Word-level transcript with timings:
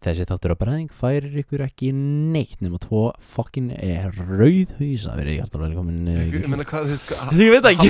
Þessi 0.00 0.24
þáttur 0.30 0.54
á 0.56 0.60
bræðing 0.62 0.88
færir 0.96 1.34
ykkur 1.42 1.60
ekki 1.66 1.90
neitt 1.92 2.62
nema 2.64 2.78
tvo 2.80 3.02
fokkin 3.20 3.66
rauðhausa 4.16 5.12
verið 5.18 5.34
hjartalega 5.42 5.66
velkomin 5.68 6.06
eh, 6.08 6.20
Ég 6.22 6.38
ykkur. 6.38 6.48
meina 6.54 6.64
hvað, 6.70 6.86
þú 6.86 6.94
veist, 6.94 7.04
hvað- 7.10 7.36
Ég 7.36 7.50
veit 7.52 7.66
ekki. 7.68 7.88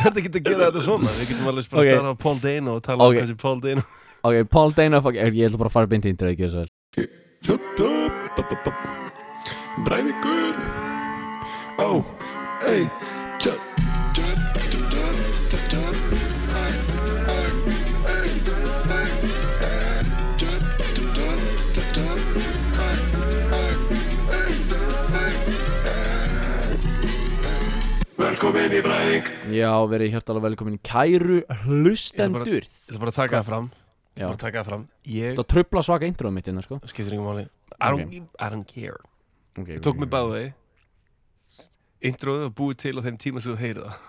Þarf 0.00 0.20
ekki 0.22 0.30
að 0.30 0.44
gera 0.46 0.68
þetta 0.70 0.82
svona. 0.86 1.10
Við 1.18 1.26
getum 1.32 1.50
alveg 1.50 1.66
bara 1.72 1.82
að 1.82 1.90
starfa 1.90 2.14
á 2.14 2.22
Paul 2.22 2.38
Dano 2.46 2.70
og 2.78 2.84
tala 2.86 2.98
um 3.10 3.16
hvað 3.18 3.26
sem 3.32 3.40
Paul 3.42 3.58
Dano. 3.66 3.82
Ok, 4.30 4.36
Paul 4.54 4.70
Dana, 4.78 5.00
fuck, 5.02 5.18
ég 5.18 5.48
ætla 5.50 5.60
bara 5.64 5.70
að 5.72 5.76
fara 5.80 5.90
beint 5.90 6.06
í 6.06 6.12
intro, 6.14 6.30
ekki 6.30 6.46
þess 6.46 6.62
að 6.62 6.68
Breiðingur 9.86 10.56
Ó, 11.80 12.02
ei 12.68 12.84
Velkomin 28.40 28.72
í 28.72 28.78
Breiðing 28.80 29.26
Já, 29.52 29.68
verið 29.84 30.14
hjartalega 30.14 30.46
velkomin. 30.46 30.76
Kæru 30.80 31.42
hlustendur. 31.66 32.62
Ég 32.64 32.86
ætla 32.88 33.00
bara 33.02 33.12
að 33.12 33.16
taka 33.18 33.34
það 33.34 33.48
fram. 33.50 33.66
Ég 33.68 34.22
Já, 34.22 34.22
ætla 34.22 34.30
bara 34.30 34.38
að 34.38 34.40
taka 34.46 34.56
það 34.62 34.68
fram. 34.70 34.86
Ég, 35.12 35.34
það 35.36 35.46
trubla 35.52 35.82
svaka 35.84 36.08
introð 36.08 36.32
mitt 36.38 36.48
innan, 36.48 36.64
sko. 36.64 36.78
Skiptir 36.88 37.18
ykkur 37.18 37.26
máli. 37.26 37.42
I 37.76 37.90
don't, 37.92 38.16
I 38.40 38.48
don't 38.54 38.64
care. 38.70 38.96
Okay, 39.60 39.76
Ég 39.76 39.84
tók 39.84 40.00
mig 40.00 40.08
vegi 40.16 40.46
Introðu 42.08 42.48
og 42.48 42.56
búið 42.62 42.80
til 42.80 42.94
á 42.96 43.00
þeim 43.10 43.20
tíma 43.26 43.44
sem 43.44 43.52
þú 43.52 43.60
heyrið 43.60 43.84
það. 43.84 44.00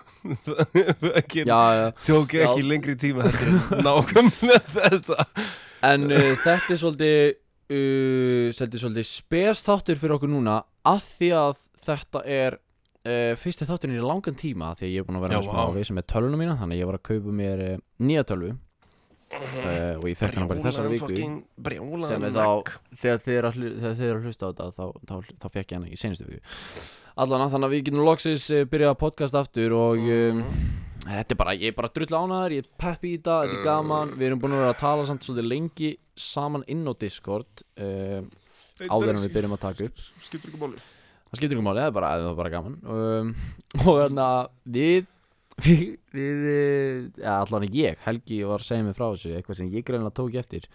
Ekki- 1.20 1.44
Já, 1.52 1.60
já, 1.76 1.84
Tók 2.08 2.32
Já. 2.32 2.46
ekki 2.48 2.64
lengri 2.64 2.96
tíma 3.04 3.28
heldur 3.28 3.52
en 3.52 3.84
nákvæmlega 3.84 4.64
þetta. 4.80 5.28
En 5.92 6.08
uh, 6.08 6.32
þetta 6.40 6.72
er 6.72 6.84
svolítið 6.86 7.20
uh, 7.28 8.48
svolítið, 8.56 8.80
svolítið 8.86 9.10
spes 9.12 9.66
þáttur 9.68 10.00
fyrir 10.00 10.16
okkur 10.16 10.32
núna 10.32 10.62
að 10.88 11.04
því 11.18 11.34
að 11.44 11.64
þetta 11.84 12.24
er 12.40 12.62
uh, 13.06 13.32
fyrsti 13.40 13.66
þátturinn 13.68 13.98
í 14.00 14.04
langan 14.04 14.36
tíma 14.38 14.72
því 14.78 14.88
að 14.88 14.92
ég 14.94 15.02
er 15.02 15.08
búin 15.08 15.18
að 15.20 15.24
vera 15.28 15.38
Já, 15.40 15.46
smá 15.48 15.62
vá. 15.62 15.72
veisa 15.78 15.96
með 15.96 16.06
tölvuna 16.12 16.40
mína 16.42 16.58
þannig 16.60 16.76
að 16.78 16.82
ég 16.82 16.90
var 16.92 16.98
að 17.00 17.06
kaupa 17.10 17.34
mér 17.42 17.64
uh, 17.70 17.80
nýja 18.06 18.26
tölvu. 18.28 18.52
Uh, 19.32 19.96
og 19.96 20.02
ég 20.10 20.18
fekk 20.20 20.34
hana 20.36 20.48
bara 20.50 20.60
í 20.60 20.64
þessari 20.66 20.90
viku. 20.92 21.06
sem 22.04 22.24
er 22.28 22.34
þá 22.36 22.72
þegar 23.00 23.22
þið 23.24 23.36
eru 23.38 23.48
að, 23.48 23.54
hlu- 23.56 23.70
þegar 23.78 23.94
þið 23.96 24.08
eru 24.10 24.18
að 24.20 24.26
hlusta 24.28 24.44
á 24.44 24.48
þetta 24.50 24.66
þá, 24.76 24.84
þá, 25.08 25.14
þá 25.40 25.46
fekk 25.54 25.72
ég 25.72 25.78
hana 25.78 25.88
í 25.88 25.96
senustu 26.02 26.26
viku. 26.28 26.52
Allan 27.22 27.46
þannig 27.54 27.68
að 27.68 27.72
við 27.72 27.84
getum 27.86 28.04
loksins 28.04 28.44
uh, 28.52 28.60
byrjað 28.68 28.92
að 28.92 29.00
podcast 29.00 29.38
aftur 29.40 29.74
og 29.78 30.04
um, 30.18 30.42
þetta 31.06 31.32
er 31.32 31.40
bara, 31.40 31.54
ég 31.56 31.72
er 31.72 31.78
bara 31.80 31.92
drull 31.96 32.12
ánaður 32.12 32.56
ég 32.58 32.66
er 32.66 32.70
peppi 32.84 33.14
í 33.14 33.16
þetta, 33.16 33.38
þetta 33.46 33.56
er 33.62 33.66
gaman. 33.70 34.12
Við 34.20 34.28
erum 34.28 34.42
búin 34.44 34.56
að 34.58 34.62
vera 34.66 34.74
að 34.76 34.82
tala 34.84 35.08
samt 35.08 35.24
svolítið 35.24 35.48
lengi 35.48 35.90
saman 36.28 36.68
inn 36.68 36.84
á 36.84 36.92
Discord 37.00 37.64
uh, 37.80 38.20
áður 38.84 39.14
en 39.16 39.22
við 39.24 39.32
byrjum 39.38 39.56
að 39.56 39.64
taka 39.64 39.88
upp. 39.88 40.04
Skiptir 40.28 40.52
ykkur 40.52 40.66
máli 40.66 40.84
það 41.32 41.40
skiptir 41.40 41.56
ykkur 41.56 41.66
máli, 41.66 41.82
það 41.82 41.90
er 41.90 41.96
bara, 41.96 42.12
það 42.20 42.30
er 42.30 42.38
bara 42.38 42.52
gaman. 42.52 42.78
Um, 42.84 43.34
og 43.86 44.00
þannig 44.04 44.24
að 44.28 44.52
við 44.76 45.10
við, 45.62 45.84
við 46.14 46.48
eh, 46.52 46.96
ja, 47.20 47.38
allan 47.40 47.68
ég, 47.72 48.00
Helgi 48.06 48.42
var 48.48 48.62
að 48.62 48.68
segja 48.68 48.86
mig 48.86 48.96
frá 48.96 49.06
þessu 49.10 49.32
eitthvað 49.36 49.60
sem 49.60 49.70
ég 49.72 49.86
greinlega 49.86 50.16
tók 50.16 50.36
eftir 50.40 50.68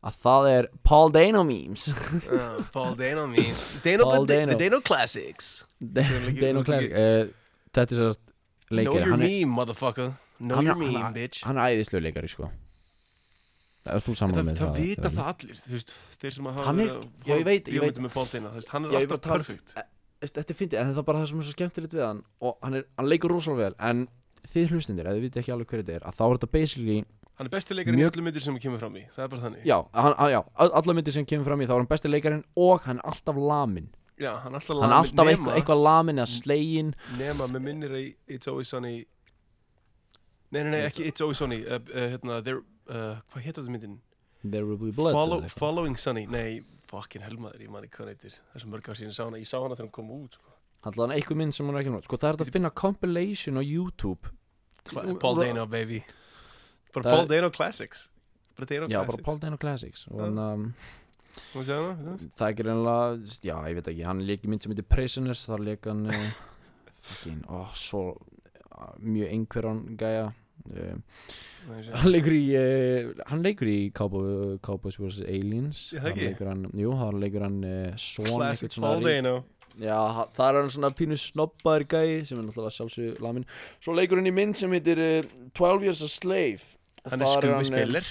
að 0.00 0.16
það 0.24 0.48
er 0.48 0.68
Paul 0.86 1.12
Dano 1.12 1.42
memes. 1.44 1.90
Paul 2.74 2.94
Dano 2.96 3.26
memes. 3.28 3.64
Dano 3.84 4.08
Paul 4.08 4.24
the, 4.24 4.38
Dano. 4.38 4.54
the 4.54 4.64
Dano 4.64 4.80
Classics. 4.84 5.50
Dano 5.76 6.32
Dano 6.38 6.64
Classic 6.64 6.94
uh, 6.96 7.28
þetta 7.74 7.96
er 7.96 8.02
sérst 8.04 8.26
Know 8.70 8.78
leikari 8.78 9.02
your 9.02 9.12
hann 9.12 9.24
er, 9.26 9.28
meme 9.28 9.54
motherfucker. 9.58 10.12
Know 10.40 10.64
your 10.64 10.78
meme 10.78 11.12
bitch. 11.16 11.44
hann 11.44 11.60
er 11.60 11.74
æðislu 11.74 12.00
leikari 12.04 12.30
sko 12.32 12.48
það 13.80 14.02
Það, 14.04 14.32
það 14.34 14.58
það 14.60 14.76
vita 14.80 15.10
það 15.14 15.30
allir 15.32 15.60
Þú 15.64 15.70
veist 15.76 15.92
Þeir 16.20 16.34
sem 16.36 16.48
hafa 16.50 16.74
bíómyndum 16.76 18.06
með 18.06 18.12
veist, 18.54 18.68
Hann 18.74 18.84
er 18.84 18.96
alltaf 19.00 19.20
tala- 19.24 19.38
perfect 19.40 19.74
Veist, 20.20 20.34
þetta 20.36 20.52
er 20.52 20.58
fyndið, 20.58 20.78
en 20.82 20.90
það 20.92 20.98
er 21.00 21.06
bara 21.08 21.20
það 21.22 21.28
sem 21.30 21.38
er 21.40 21.46
svo 21.48 21.54
skemmtilegt 21.56 21.94
við 21.96 22.02
hann 22.04 22.18
og 22.44 22.56
hann, 22.60 22.74
er, 22.76 22.82
hann 23.00 23.08
leikur 23.08 23.32
rosalega 23.32 23.70
vel 23.70 23.76
en 23.88 24.02
þið 24.50 24.74
hlustundir, 24.74 25.06
ef 25.08 25.16
þið 25.16 25.22
viti 25.24 25.40
ekki 25.40 25.52
alveg 25.54 25.70
hver 25.72 25.80
þetta 25.80 25.94
er 25.96 26.04
að 26.10 26.18
þá 26.18 26.22
er 26.26 26.34
þetta 26.36 26.50
basically, 26.52 26.96
Hann 27.40 27.48
er 27.48 27.52
besti 27.54 27.72
leikarinn 27.78 28.02
í 28.02 28.04
öllum 28.04 28.26
myndir 28.28 28.44
sem 28.44 28.58
kemur 28.60 28.82
fram 28.82 28.98
í 29.00 29.06
Það 29.16 29.22
er 29.24 29.30
bara 29.32 29.42
þannig. 29.46 29.62
Já, 29.64 29.76
hann, 29.96 30.16
já 30.34 30.40
all- 30.60 30.72
allar 30.76 30.96
myndir 30.98 31.14
sem 31.16 31.24
kemur 31.24 31.48
fram 31.48 31.62
í 31.64 31.68
þá 31.70 31.72
er 31.72 31.80
hann 31.80 31.88
besti 31.94 32.12
leikarinn 32.12 32.44
og 32.60 32.84
hann 32.84 33.00
er 33.00 33.08
alltaf 33.14 33.40
lamin 33.40 33.88
Já, 34.20 34.34
hann 34.44 34.52
er 34.52 34.60
alltaf 34.60 34.76
hann 34.76 34.84
lamin- 34.84 34.98
alltaf 34.98 35.24
nema- 35.24 35.32
eitthvað, 35.32 35.56
eitthvað 35.62 35.82
lamin 35.88 36.20
eða 36.20 36.28
slegin 36.36 36.92
Nema 37.16 37.48
með 37.54 37.64
minnir 37.70 37.96
að 37.96 38.04
It's 38.36 38.48
Always 38.52 38.68
Sunny. 38.76 38.92
Nei, 40.52 40.62
nei, 40.64 40.70
nei, 40.74 40.80
ekki 40.90 41.06
It's 41.08 41.24
Always 41.24 41.40
Sunny 41.40 41.62
uh, 41.64 41.78
uh, 41.80 42.06
hérna, 42.12 42.42
there, 42.44 42.60
uh, 42.90 43.20
Hvað 43.32 43.46
hétt 43.46 43.58
þetta 43.60 43.74
myndin? 43.74 43.98
blood 44.42 45.12
Follow, 45.14 45.42
following 45.52 45.96
Sunny. 46.00 46.26
Nei, 46.30 46.62
fucking 46.90 47.22
helmaður, 47.24 47.60
ég 47.64 47.70
man 47.72 47.84
ekki 47.86 48.00
hvað 48.00 48.12
hann 48.12 48.54
er 48.56 48.62
svo 48.62 48.70
mörg 48.72 48.88
ár 48.90 48.98
síðan 48.98 49.14
sá 49.14 49.24
hana. 49.26 49.40
Ég 49.40 49.48
sá 49.48 49.58
hana 49.60 49.76
þegar 49.76 49.86
hann 49.86 49.94
kom 49.98 50.10
út 50.16 50.38
sko. 50.38 50.54
allan 50.88 51.12
eitthvað 51.12 51.36
mynd 51.36 51.52
sem 51.54 51.66
hann 51.68 51.76
er 51.76 51.82
ekki 51.84 51.92
nátt 51.92 52.06
sko 52.08 52.16
það 52.16 52.28
er 52.30 52.38
þetta 52.38 52.46
að 52.48 52.54
finna 52.56 52.70
compilation 52.82 53.60
á 53.60 53.62
YouTube. 53.62 54.32
Cla- 54.88 55.04
Paul 55.20 55.36
Dano, 55.42 55.66
baby. 55.66 56.00
Bara 56.94 57.10
Paul 57.10 57.26
er- 57.26 57.28
Dano 57.34 57.50
Classics. 57.50 58.08
Bara 58.56 58.66
Dano 58.66 58.88
já, 58.88 58.96
bara 58.98 59.06
Classics. 59.06 59.26
Paul 59.28 59.38
Dano 59.38 59.56
Classics. 59.60 60.06
Og 60.10 60.20
hann, 60.24 60.38
um, 60.38 60.74
það 61.54 62.46
er 62.46 62.54
ekki 62.54 62.64
reynilega, 62.66 63.20
já, 63.44 63.56
ég 63.68 63.76
veit 63.78 63.90
ekki 63.92 64.06
hann 64.08 64.24
leik 64.26 64.44
í 64.44 64.50
mynd 64.50 64.62
sem 64.64 64.72
heitir 64.72 64.88
Prisoners 64.88 65.44
þar 65.46 65.66
leik 65.68 65.86
hann 65.86 66.06
uh, 66.10 66.30
fucking, 67.06 67.44
ó, 67.52 67.68
svo 67.76 68.02
uh, 68.16 68.94
mjög 69.04 69.30
einhverjan 69.36 69.84
gæja. 70.00 70.26
Hann 70.70 72.10
leikur 72.10 72.34
í 72.34 72.44
uh, 72.56 73.12
hann 73.30 73.44
leikur 73.44 73.70
í 73.70 73.78
Cowboy, 73.96 74.58
Cowboys 74.64 74.98
vs. 75.00 75.22
Aliens. 75.28 75.86
Ekki? 76.00 76.30
leikur 76.30 76.52
hann, 76.52 76.66
jú, 76.78 76.92
hann 76.98 77.20
leikur 77.22 77.46
hann 77.46 77.62
son 78.00 78.30
Classic 78.34 78.78
Paul 78.80 79.04
Dano 79.04 79.40
já, 79.78 79.98
það 80.34 80.46
er 80.46 80.58
hann 80.58 80.72
svona 80.72 80.90
pínu 80.96 81.16
snobbar 81.20 81.84
gæi 81.88 82.24
sem 82.26 82.38
er 82.38 82.46
náttúrulega 82.46 82.74
sjálfsög 82.74 83.20
lamin 83.22 83.46
svo 83.78 83.94
leikur 83.96 84.20
hann 84.20 84.30
í 84.30 84.34
mynd 84.34 84.58
sem 84.58 84.72
heitir 84.74 85.00
uh, 85.04 85.30
12 85.56 85.86
Years 85.86 86.02
a 86.04 86.10
Slave. 86.10 86.76
Hann 87.08 87.24
er 87.24 87.46
hann, 87.48 87.60
eh, 87.60 87.68
spiller. 87.68 88.08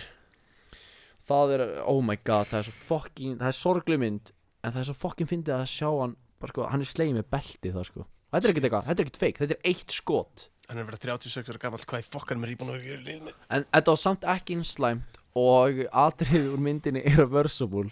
Það 1.29 1.55
er, 1.57 1.63
oh 1.85 1.99
my 2.01 2.17
god, 2.25 2.49
það 2.49 2.61
er 2.61 2.69
svo 2.69 2.77
fucking 2.87 3.35
það 3.41 3.51
er 3.51 3.57
sorgleg 3.59 4.01
mynd, 4.01 4.31
en 4.63 4.73
það 4.73 4.81
er 4.81 4.87
svo 4.89 4.97
fucking 5.03 5.29
fyndið 5.29 5.59
að 5.59 5.67
sjá 5.69 5.89
hann, 5.91 6.15
bara 6.41 6.55
sko, 6.55 6.69
hann 6.71 6.85
er 6.85 6.89
slegið 6.89 7.19
með 7.19 7.27
belti 7.35 7.73
það 7.75 7.85
sko, 7.91 8.05
þetta 8.31 8.41
er 8.41 8.53
ekkert 8.53 8.69
eitthvað, 8.69 8.87
þetta 8.87 9.03
er 9.03 9.05
ekkert 9.05 9.21
fake 9.21 9.43
þetta 9.43 9.57
er 9.59 9.69
eitt 9.69 9.93
skot, 9.93 10.47
Hann 10.69 10.77
er 10.77 10.85
verið 10.85 11.01
36 11.09 11.49
ára 11.49 11.61
gamall. 11.63 11.81
Hvað 11.89 12.03
í 12.03 12.07
fokkanum 12.13 12.43
er 12.45 12.51
íbúin 12.53 12.75
að 12.75 12.83
gera 12.85 13.13
í 13.15 13.19
mitt? 13.25 13.47
en 13.49 13.63
þetta 13.73 13.93
var 13.95 14.01
samt 14.03 14.27
ekki 14.35 14.57
einslæmt 14.59 15.17
og 15.39 15.83
atrið 16.05 16.49
úr 16.53 16.61
myndinni 16.61 17.01
er 17.09 17.17
reversible 17.23 17.89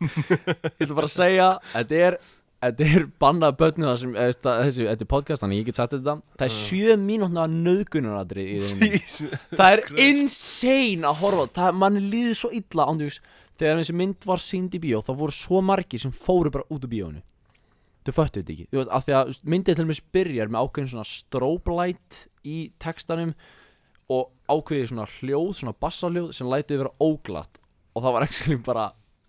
ég 0.00 0.82
ætla 0.82 0.96
bara 0.98 1.08
að 1.08 1.14
segja, 1.14 1.46
þetta 1.72 2.00
er 2.08 2.16
þetta 2.66 2.86
er 2.98 3.04
bannað 3.22 3.56
börnu 3.60 3.86
það 3.86 3.98
sem 4.02 4.14
eða, 4.16 4.54
þessi, 4.66 4.86
þetta 4.88 5.04
er 5.06 5.10
podcast, 5.12 5.42
þannig 5.44 5.60
ég 5.60 5.66
get 5.68 5.78
sagt 5.78 5.92
þetta. 5.96 6.14
Það 6.40 6.46
er 6.46 6.54
Mm. 6.56 6.62
sjö 6.66 6.96
mínútna 7.06 7.44
nöðgunaratrið 7.52 8.48
í 8.50 8.58
þeim 8.66 9.38
það 9.60 9.72
er 9.76 9.82
insane 10.06 11.06
að 11.10 11.20
horfa 11.22 11.46
það, 11.60 11.78
mann 11.82 12.00
líður 12.10 12.38
svo 12.40 12.50
illa 12.58 12.86
ándjús 12.90 13.20
þegar 13.60 13.80
þessi 13.82 13.96
mynd 14.02 14.26
var 14.28 14.42
sínd 14.42 14.74
í 14.76 14.80
bíó 14.82 15.00
þá 15.04 15.12
voru 15.20 15.32
svo 15.36 15.62
margir 15.64 16.02
sem 16.02 16.12
fóru 16.12 16.50
bara 16.52 16.66
út 16.70 16.84
úr 16.84 16.92
bíónu 16.92 17.22
þau 18.06 18.14
föttu 18.16 18.40
þetta 18.40 18.52
ekki. 18.54 18.66
Þú 18.70 18.76
veist, 18.80 18.92
af 18.96 19.02
því 19.06 19.12
að 19.18 19.24
myndið 19.54 19.76
til 19.76 19.84
og 19.84 19.90
með 19.90 20.00
byrjar 20.16 20.48
með 20.52 20.60
ákveðin 20.66 20.90
svona 20.92 21.08
strobe 21.10 21.70
light 21.76 22.12
í 22.46 22.58
textanum 22.82 23.32
og 24.12 24.22
ákveðið 24.50 24.88
svona 24.92 25.06
hljóð, 25.16 25.50
svona 25.60 25.74
bassaljóð 25.82 26.28
sem 26.36 26.50
lætið 26.50 26.82
vera 26.84 26.94
óglatt. 27.02 27.54
Og 27.96 28.00
það 28.04 28.12
var 28.16 28.22
ekki 28.28 28.58
bara 28.66 28.84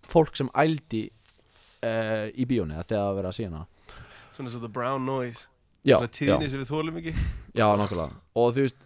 fólk 0.08 0.34
sem 0.38 0.50
ældi 0.56 1.02
uh, 1.08 2.26
í 2.32 2.44
bíónu 2.48 2.72
eða 2.76 2.88
þegar 2.88 3.04
það 3.04 3.16
verið 3.20 3.30
að 3.30 3.38
sína. 3.38 3.60
Svona 4.36 4.50
svo 4.54 4.60
the 4.62 4.72
brown 4.72 5.02
noise. 5.08 5.40
Já, 5.86 5.96
Svona 5.96 6.10
já, 6.10 6.14
tíðinni 6.18 6.48
sem 6.50 6.60
við 6.62 6.70
þólum 6.72 6.96
ekki. 7.00 7.12
Já, 7.54 7.66
nákvæmlega. 7.78 8.12
Og 8.38 8.46
þú 8.54 8.60
veist, 8.66 8.80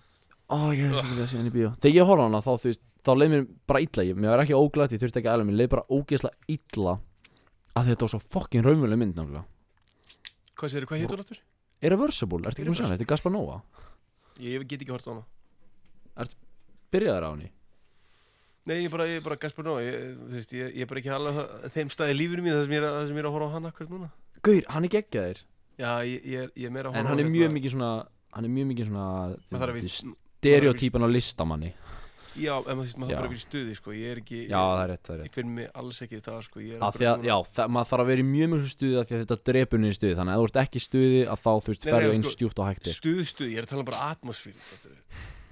ó 0.52 0.54
ég 0.72 0.80
hef 0.86 0.92
svo 0.96 1.06
mikið 1.12 1.24
að 1.24 1.32
sína 1.34 1.48
í 1.48 1.54
bíó. 1.54 1.68
Þegar 1.82 1.96
ég 1.98 2.08
horfa 2.08 2.24
hana 2.28 2.44
þá 2.44 2.52
þú 2.52 2.66
veist 2.70 2.84
þá 3.02 3.12
leið 3.18 3.30
mér 3.32 3.42
bara 3.66 3.82
illa, 3.82 4.02
ég, 4.06 4.14
mér 4.18 4.30
var 4.32 4.42
ekki 4.44 4.58
óglætt 4.58 4.94
ég 4.94 5.00
þurfti 5.02 5.18
ekki 5.22 5.32
að 5.32 5.38
Hvað 10.62 10.70
sér, 10.76 10.86
hvað 10.86 11.00
héttur 11.02 11.22
áttur? 11.24 11.38
Irreversible, 11.82 12.38
ertu 12.46 12.62
ekki 12.62 12.70
með 12.70 12.78
sjálf, 12.78 12.92
þetta 12.94 13.02
er 13.02 13.10
Gaspar 13.10 13.32
Nova 13.34 13.56
Ég 14.42 14.62
get 14.70 14.84
ekki 14.84 14.94
hort 14.94 15.08
á 15.10 15.12
hana. 15.12 15.24
Byrjaður 16.92 17.26
á 17.26 17.30
henni? 17.32 17.48
Nei, 18.68 18.76
ég 18.78 18.86
er 18.86 18.92
bara, 18.94 19.06
er 19.10 19.22
bara 19.24 19.36
Gaspar 19.42 19.66
Nóa 19.66 19.80
ég, 19.82 19.96
þú 20.20 20.36
veist, 20.36 20.52
ég, 20.54 20.68
ég 20.78 20.84
er 20.84 20.90
bara 20.92 21.00
ekki 21.02 21.10
alveg 21.16 21.70
þeim 21.74 21.90
staði 21.90 22.14
lífinu 22.14 22.44
mín 22.46 22.54
það 22.54 22.66
sem 22.68 22.74
ég 22.76 22.82
er, 22.82 22.86
að- 22.92 23.06
sem 23.08 23.16
ég 23.18 23.24
er 23.24 23.28
að 23.28 23.34
horfa 23.34 23.48
á 23.50 23.54
hann 23.56 23.66
akkur 23.72 23.88
núna. 23.90 24.10
Gaur, 24.46 24.62
hann 24.76 24.84
er 24.86 24.92
geggjaður. 24.94 25.40
Já, 25.82 25.90
ég, 26.06 26.22
ég, 26.22 26.38
er, 26.46 26.52
ég 26.54 26.68
er 26.68 26.74
meira 26.76 26.92
að 26.92 26.94
horfa 26.94 27.00
en 27.02 27.06
á 27.06 27.10
hann 27.10 27.18
er 27.18 27.24
hérna- 27.26 27.34
mjög 27.34 27.52
mikið 27.56 27.74
svona 27.74 27.90
hann 28.36 28.44
er 28.46 28.52
mjög 28.54 28.66
mikið 28.70 28.86
svona 28.92 29.06
að 29.18 29.32
stereotípan 30.38 31.02
á 31.02 31.08
listamanni 31.10 31.72
Já, 32.38 32.52
en 32.62 32.78
maður, 32.78 32.92
þarf 32.92 33.02
bara 33.02 33.18
að 33.18 33.26
vera 33.26 33.36
í 33.36 33.42
stuði, 33.42 33.74
sko. 33.76 33.94
Ég 33.96 34.14
er 34.14 34.20
ekki, 34.22 34.40
já, 34.46 34.56
það 34.56 34.82
er 34.82 34.90
rétt, 34.92 35.02
það 35.04 35.14
er 35.14 35.18
ég, 35.18 35.22
rétt. 35.22 35.28
Ég 35.28 35.36
finn 35.36 35.52
mig 35.58 35.68
alls 35.82 36.00
ekki 36.06 36.20
það, 36.24 36.38
sko. 36.46 36.62
Ég 36.64 36.86
að 36.86 36.98
því 36.98 37.08
að, 37.10 37.26
já, 37.28 37.34
það, 37.58 37.72
maður 37.76 37.90
þarf 37.92 38.04
að 38.04 38.10
vera 38.12 38.24
í 38.24 38.26
mjög 38.30 38.50
mjög 38.54 38.66
stuði 38.72 38.98
af 39.02 39.08
því 39.10 39.16
að 39.18 39.22
þetta 39.24 39.38
drepur 39.50 39.82
niður 39.82 39.98
stuði. 39.98 40.16
Þannig 40.20 40.32
að 40.32 40.38
ef 40.38 40.42
þú 40.42 40.50
ert 40.52 40.60
ekki 40.62 40.82
stuði 40.86 41.22
að 41.26 41.42
þá 41.44 41.52
þú 41.52 41.72
veist 41.72 41.86
ferðu 41.88 42.08
sko, 42.08 42.16
eins 42.16 42.34
stjúft 42.36 42.62
og 42.62 42.68
hægt 42.70 42.88
er. 42.88 42.98
Stuð, 42.98 43.22
stuð, 43.32 43.52
ég 43.52 43.60
er 43.60 43.68
að 43.68 43.72
tala 43.72 43.84
um 43.84 43.90
bara 43.92 44.10
atmosfýr 44.12 44.68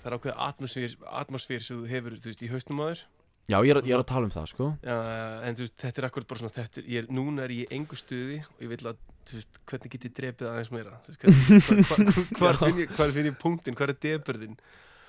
Það 0.01 0.09
er 0.09 0.17
ákveð 0.17 0.39
atmosfýr, 0.49 0.93
atmosfýr 1.21 1.65
sem 1.65 1.81
þú 1.81 1.89
hefur, 1.91 2.15
þú 2.17 2.31
veist, 2.31 2.45
í 2.47 2.49
haustum 2.49 2.79
á 2.81 2.85
þér. 2.89 3.03
Já, 3.51 3.57
ég 3.67 3.73
er, 3.75 3.81
ég 3.85 3.95
er 3.97 4.01
að 4.01 4.09
tala 4.09 4.29
um 4.29 4.33
það, 4.33 4.47
sko. 4.53 4.67
Já, 4.81 4.97
en 5.45 5.57
veist, 5.59 5.75
þetta 5.81 6.01
er 6.01 6.07
akkurat 6.07 6.29
bara 6.31 6.41
svona 6.41 6.55
þetta, 6.55 6.81
er- 6.81 6.89
ég 6.89 7.03
er, 7.03 7.09
núna 7.13 7.45
er 7.45 7.53
ég 7.53 7.67
í 7.67 7.77
engu 7.77 7.99
stuði 7.99 8.39
og 8.47 8.63
ég 8.65 8.71
vil 8.73 8.79
að, 8.89 9.01
veist, 9.33 9.61
hvernig 9.69 9.93
get 9.93 10.07
ég 10.07 10.15
drepið 10.17 10.51
aðeins 10.51 10.71
meira? 10.73 11.01
Já. 11.11 11.17
finn 12.63 12.81
ég, 12.81 12.95
hvar 12.97 13.13
finn 13.13 13.29
ég 13.29 13.37
punktin, 13.43 13.77
hvar 13.77 13.93
er 13.93 13.99
deburðin 14.01 14.57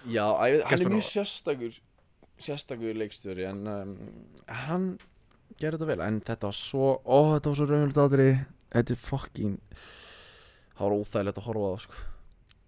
Já, 0.09 0.25
hann 0.39 0.61
Gaspar 0.65 0.87
er 0.87 0.93
mjög 0.95 1.07
sérstakur 1.07 1.75
Sérstakur 2.41 2.97
leikstjóri 2.97 3.45
En 3.45 3.67
um, 3.69 3.91
hann 4.65 4.87
gerði 5.61 5.77
þetta 5.77 5.89
vel 5.91 6.05
En 6.07 6.21
þetta 6.25 6.49
var 6.49 6.57
svo, 6.57 6.93
ó, 7.05 7.17
þetta 7.35 7.51
var 7.51 7.59
svo 7.59 7.67
raunvöld 7.69 7.99
aðri 8.05 8.29
Þetta 8.71 8.95
er 8.95 9.01
fucking 9.03 9.59
Það 10.71 10.81
var 10.87 10.95
óþægilegt 10.97 11.37
að 11.37 11.45
horfa 11.45 11.61
á 11.61 11.71
það, 11.71 11.83
sko. 11.85 11.99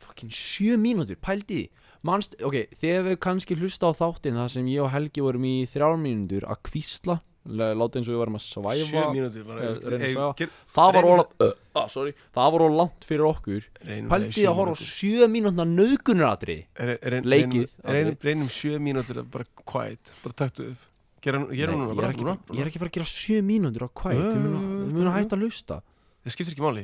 Fucking 0.04 0.36
sjö 0.38 0.78
mínútur, 0.78 1.18
pældi 1.24 1.62
Manst, 2.06 2.36
ok, 2.44 2.58
þegar 2.78 3.06
við 3.08 3.20
kannski 3.24 3.58
hlusta 3.58 3.90
á 3.90 3.92
þáttinn 3.98 4.38
Það 4.38 4.52
sem 4.58 4.70
ég 4.70 4.84
og 4.86 4.92
Helgi 4.94 5.24
vorum 5.26 5.48
í 5.48 5.56
þrjár 5.72 5.98
mínútur 6.02 6.46
Að 6.46 6.62
kvísla, 6.70 7.18
láta 7.44 8.00
eins 8.00 8.08
og 8.08 8.14
við 8.16 8.20
varum 8.22 8.38
að 8.40 8.44
svæfa. 8.48 9.02
Mínútur 9.12 9.44
bara 9.48 9.66
að 9.74 9.98
Ey, 10.00 10.14
ger- 10.40 10.54
Það 10.74 10.94
var 10.96 11.04
óla, 11.10 11.26
uh, 11.44 11.88
sorry. 11.92 12.14
Það 12.34 12.52
var 12.56 12.64
óla 12.68 12.78
langt 12.80 13.04
fyrir 13.04 13.26
okkur. 13.28 13.68
Sjö 13.84 14.48
að 14.48 14.56
horfa 14.56 14.72
á 14.72 14.80
mínútur. 14.80 14.90
sjö 14.94 15.28
mínútna 15.28 15.66
nöðgunaratri 15.68 16.58
Re- 16.76 17.00
reyn- 17.04 17.28
leikið, 17.28 17.68
reynum- 17.84 17.94
reynum, 17.94 18.18
reynum 18.24 18.48
sjö 18.50 18.80
mínútur 18.80 19.20
að 19.24 19.30
bara 19.32 19.46
quiet, 19.66 20.14
bara 20.24 20.34
taktu 20.34 20.70
upp. 20.72 20.90
Gerum 21.24 21.48
gerum 21.52 21.80
núna, 21.80 21.88
ég, 21.88 21.92
er 21.92 21.96
bara, 22.02 22.12
ekki, 22.14 22.24
núna, 22.24 22.38
ég 22.52 22.60
er 22.60 22.68
ekki 22.68 22.80
að 22.80 22.84
fara 22.84 22.92
að 22.92 22.98
gera 23.00 23.12
sjö 23.12 23.38
mínútur 23.48 23.84
á 23.88 23.90
kvæt 23.96 24.18
Við 24.20 24.40
munum- 24.44 24.92
munum 24.92 25.14
hætta 25.16 25.36
að 25.38 25.44
lusta 25.44 25.82
Það 26.24 26.32
skiptir 26.32 26.54
ekki 26.56 26.64
máli. 26.64 26.84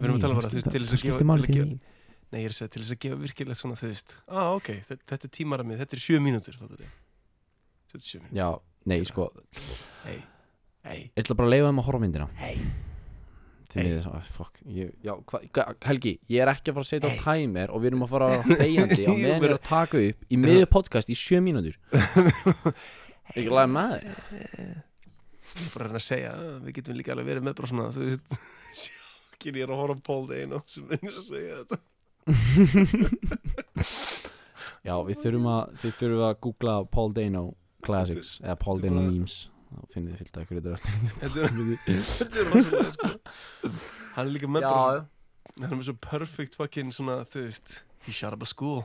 Við 0.00 0.04
erum 0.04 0.16
að 0.16 0.20
tala 0.20 0.34
bara, 0.34 0.48
til 0.48 0.60
þess 0.60 0.92
að 0.96 1.04
gefa 1.04 1.20
að 1.20 1.80
Nei, 2.30 2.44
ég 2.44 2.46
er 2.46 2.52
að 2.54 2.58
segja, 2.60 2.70
til 2.70 2.82
þess 2.84 2.92
að 2.94 3.00
gefa 3.02 3.16
virkilegt 3.18 3.58
svona, 3.58 3.74
þú 3.74 3.88
veist 3.90 4.12
ah, 4.30 4.52
ok, 4.54 4.68
þetta, 4.86 5.02
þetta 5.10 5.26
er 5.26 5.32
tímara 5.34 5.64
mið, 5.66 5.80
þetta 5.82 5.96
er 5.96 6.02
sjö 6.04 6.20
mínútur 6.22 6.54
fattar 6.60 6.78
þið? 6.78 6.92
Þetta 7.90 7.98
er 7.98 8.06
sjö 8.06 8.20
mínútur. 8.20 8.38
Já, 8.38 8.50
nei, 8.86 9.00
sko. 9.04 9.30
Hei, 10.06 10.18
hei, 10.86 11.00
Ég 11.16 11.24
ætla 11.24 11.36
bara 11.36 11.48
að 11.48 11.54
leifa 11.56 11.68
þeim 11.70 11.80
að 11.82 11.86
horfa 11.90 12.00
myndina. 12.06 12.28
Hei 12.40 12.54
Því 13.70 13.82
miður, 13.86 14.06
ah, 14.18 14.22
fuck. 14.26 14.56
Ég, 14.66 14.88
Já, 15.06 15.12
hva, 15.30 15.38
Helgi, 15.86 16.16
ég 16.32 16.40
er 16.42 16.50
ekki 16.50 16.72
að 16.72 16.78
fara 16.80 16.82
að 16.82 16.88
setja 16.90 17.06
á 17.06 17.14
Hey. 17.14 17.20
timer 17.22 17.70
Og 17.70 17.78
við 17.84 17.86
erum 17.92 18.02
að 18.02 18.10
fara 18.10 18.26
að 18.34 18.48
þegjandi 18.64 19.04
á 19.06 19.12
meðan 19.14 19.20
ég 19.22 19.30
er 19.36 19.44
bara- 19.44 19.58
að 19.60 19.68
taka 19.68 20.00
upp 20.08 20.24
Í 20.26 20.38
miður 20.42 20.66
podcast 20.74 21.12
í 21.12 21.14
sjö 21.14 21.38
mínútur. 21.44 21.76
Ekki 23.30 23.46
laga 23.46 23.70
með 23.70 23.94
Ég 24.00 25.62
er 25.66 25.70
bara 25.74 25.84
að 25.84 25.86
reyna 25.86 26.00
að 26.00 26.06
segja, 26.08 26.32
við 26.66 26.74
getum 26.80 26.98
líka 26.98 27.14
alveg 27.14 27.26
verið 27.30 27.46
með 27.46 27.54
bara 27.60 27.70
svona, 27.70 27.86
þú 27.94 28.08
veist 28.08 28.26
Sjá, 28.82 28.98
ég 29.46 29.62
er 29.62 29.70
að 29.70 29.80
horfa 29.84 29.94
á 30.02 30.06
Paul 30.10 30.26
Dano 30.30 30.58
sem 30.66 30.90
er 30.90 31.14
að 31.14 31.24
segja 31.30 31.62
þetta. 31.62 31.78
Já, 34.86 34.94
við 35.06 35.18
þurfum 35.22 35.48
að 35.52 35.72
Þið 35.82 35.94
þurfum 36.00 36.22
að 36.26 36.36
googla 36.46 36.74
Paul 36.94 37.10
Dano 37.16 37.42
Classics 37.90 38.30
Eða 38.44 38.56
Paul 38.64 38.80
Dano 38.84 39.02
memes. 39.06 39.36
Þá 39.70 39.82
finnið 39.94 40.14
þið 40.14 40.22
fyllt 40.22 40.38
að 40.38 40.46
ykkur 40.46 40.56
þetta 40.60 40.70
Þetta 41.20 41.42
er, 41.42 42.06
þetta 42.20 42.40
er 42.44 42.48
rosalega, 42.54 42.94
sko. 42.96 43.10
Hann 44.16 44.24
er 44.26 44.32
líka 44.34 44.48
með 44.50 44.64
bara, 44.66 45.04
hann 45.60 45.68
er 45.68 45.76
með 45.76 45.84
svo 45.90 45.94
perfect 46.06 46.56
fucking 46.58 46.90
svona, 46.96 47.20
þú 47.30 47.44
veist 47.48 47.76
He 48.06 48.14
shot 48.16 48.32
up 48.32 48.42
a 48.42 48.48
school. 48.48 48.80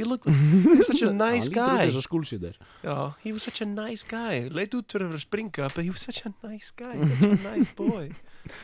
He 0.00 0.04
looked, 0.08 0.24
he 0.32 0.64
was 0.64 0.86
such 0.88 1.02
a 1.04 1.10
nice 1.28 1.50
Hann 1.50 1.52
lítur 1.52 1.60
út 1.60 1.76
guy. 1.76 1.84
eins 1.84 1.96
og 2.00 2.04
skúlsýtir 2.06 2.54
Já, 2.82 2.94
he 3.22 3.34
was 3.36 3.44
such 3.44 3.60
a 3.60 3.66
nice 3.68 4.02
guy. 4.08 4.46
Leit 4.48 4.72
út 4.78 4.88
fyrir 4.96 5.12
að 5.12 5.20
springa 5.26 5.68
But 5.74 5.84
he 5.84 5.90
was 5.92 6.00
such 6.08 6.22
a 6.24 6.32
nice 6.42 6.70
guy, 6.72 6.96
such 7.04 7.20
a 7.28 7.34
nice 7.44 7.68
boy. 7.82 8.08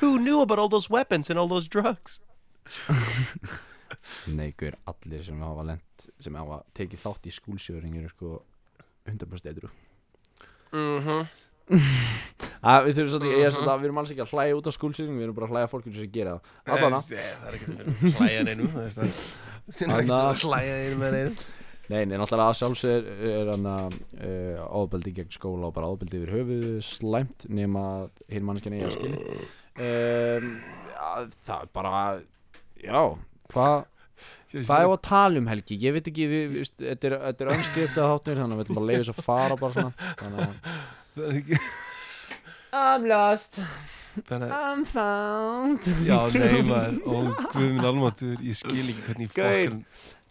Who 0.01 0.17
knew 0.19 0.41
about 0.41 0.59
all 0.59 0.71
those 0.73 0.89
weapons 0.89 1.29
and 1.29 1.39
all 1.39 1.47
those 1.53 1.69
drugs? 1.69 2.23
Nei, 4.33 4.51
guður, 4.59 4.75
allir 4.91 5.23
sem 5.27 5.39
hafa 5.45 5.63
lent 5.69 6.07
sem 6.25 6.35
hafa 6.39 6.63
tekið 6.75 7.03
þátt 7.05 7.29
í 7.31 7.33
skúlsjöring 7.37 7.95
eru 8.01 8.11
sko 8.11 8.31
100% 9.11 9.51
eitru 9.53 9.71
Mhm. 10.77 11.27
Að, 12.63 12.85
Við 12.87 12.95
þurfum 12.97 13.11
svolítið, 13.11 13.33
ég 13.37 13.47
er 13.49 13.53
svolítið 13.55 13.73
að 13.73 13.81
við 13.83 13.87
erum 13.89 13.99
alls 14.03 14.11
ekki 14.13 14.23
að 14.23 14.33
hlæja 14.37 14.57
út 14.59 14.67
af 14.71 14.75
skúlsjöring 14.77 15.17
við 15.19 15.25
erum 15.27 15.37
bara 15.39 15.47
að 15.49 15.53
hlæja 15.57 15.71
fólkinu 15.73 15.97
sem 15.97 16.11
gera 16.15 16.35
það. 16.37 16.75
Allana, 16.77 17.01
Eh, 17.11 17.29
Það 17.41 17.49
er 17.49 17.57
ekki 17.57 17.67
að 17.73 18.19
hlæja 18.21 18.45
neinum 18.47 18.69
Það. 18.77 18.87
Er 19.67 19.87
er 19.87 19.95
Anna- 19.97 20.19
að 20.31 20.45
hlæja 20.47 20.77
neinum 20.81 21.01
með 21.03 21.17
neinum. 21.17 21.37
Nei, 21.87 22.01
nei, 22.11 22.17
náttúrulega 22.19 22.51
að 22.51 22.59
sjálfsögur 22.61 23.27
er 23.31 23.51
hann 23.53 23.67
að 23.71 23.97
uh, 24.19 24.63
ábeldi 24.75 25.13
gegn 25.21 25.31
skóla 25.35 25.69
og 25.71 25.75
bara 25.77 25.91
ábeldi 25.91 26.19
yfir 26.19 26.33
höfuðu 26.35 26.73
slæmt 26.83 27.47
nema 27.47 27.83
hinn 28.31 28.47
mannskjan 28.47 28.75
eigi 28.75 28.89
að 28.89 28.97
skilja. 28.97 29.51
Ja, 29.79 31.11
Það 31.47 31.61
er 31.63 31.69
bara, 31.77 31.93
já, 32.83 33.03
hvað 33.55 33.77
Hvað 34.53 34.85
er 34.85 34.93
að 34.93 35.03
tala 35.07 35.41
um 35.43 35.51
Helgi? 35.51 35.77
Ég 35.83 35.97
veit 35.97 36.09
ekki, 36.11 36.29
við, 36.31 36.45
við, 36.53 36.63
veist, 36.63 36.77
þetta 36.81 37.09
er, 37.11 37.17
þetta 37.27 37.45
er 37.45 37.51
önskriptað 37.57 38.11
þáttur 38.13 38.41
þannig 38.41 38.57
að 38.57 38.61
við 38.61 38.65
ætlum 38.67 38.79
bara 38.79 38.87
að 38.87 38.91
leiða 38.91 39.03
þess 39.03 39.13
að 39.13 39.27
fara 39.27 39.59
bara 39.61 39.77
svona. 39.77 40.11
Þannig 40.23 40.41
að 40.47 41.37
ekki 41.37 41.61
I'm 42.77 43.07
lost. 43.09 43.61
Þannig 44.27 44.53
I'm 44.57 44.85
found. 44.89 45.87
Já, 46.07 46.17
nei 46.41 46.63
maður. 46.65 46.99
Ó, 47.05 47.17
guð 47.53 47.69
minn 47.69 47.85
almatur 47.91 48.41
Ég 48.45 48.57
skil 48.57 48.81
ekki 48.81 49.05
hvernig 49.11 49.33
fokkar 49.33 49.79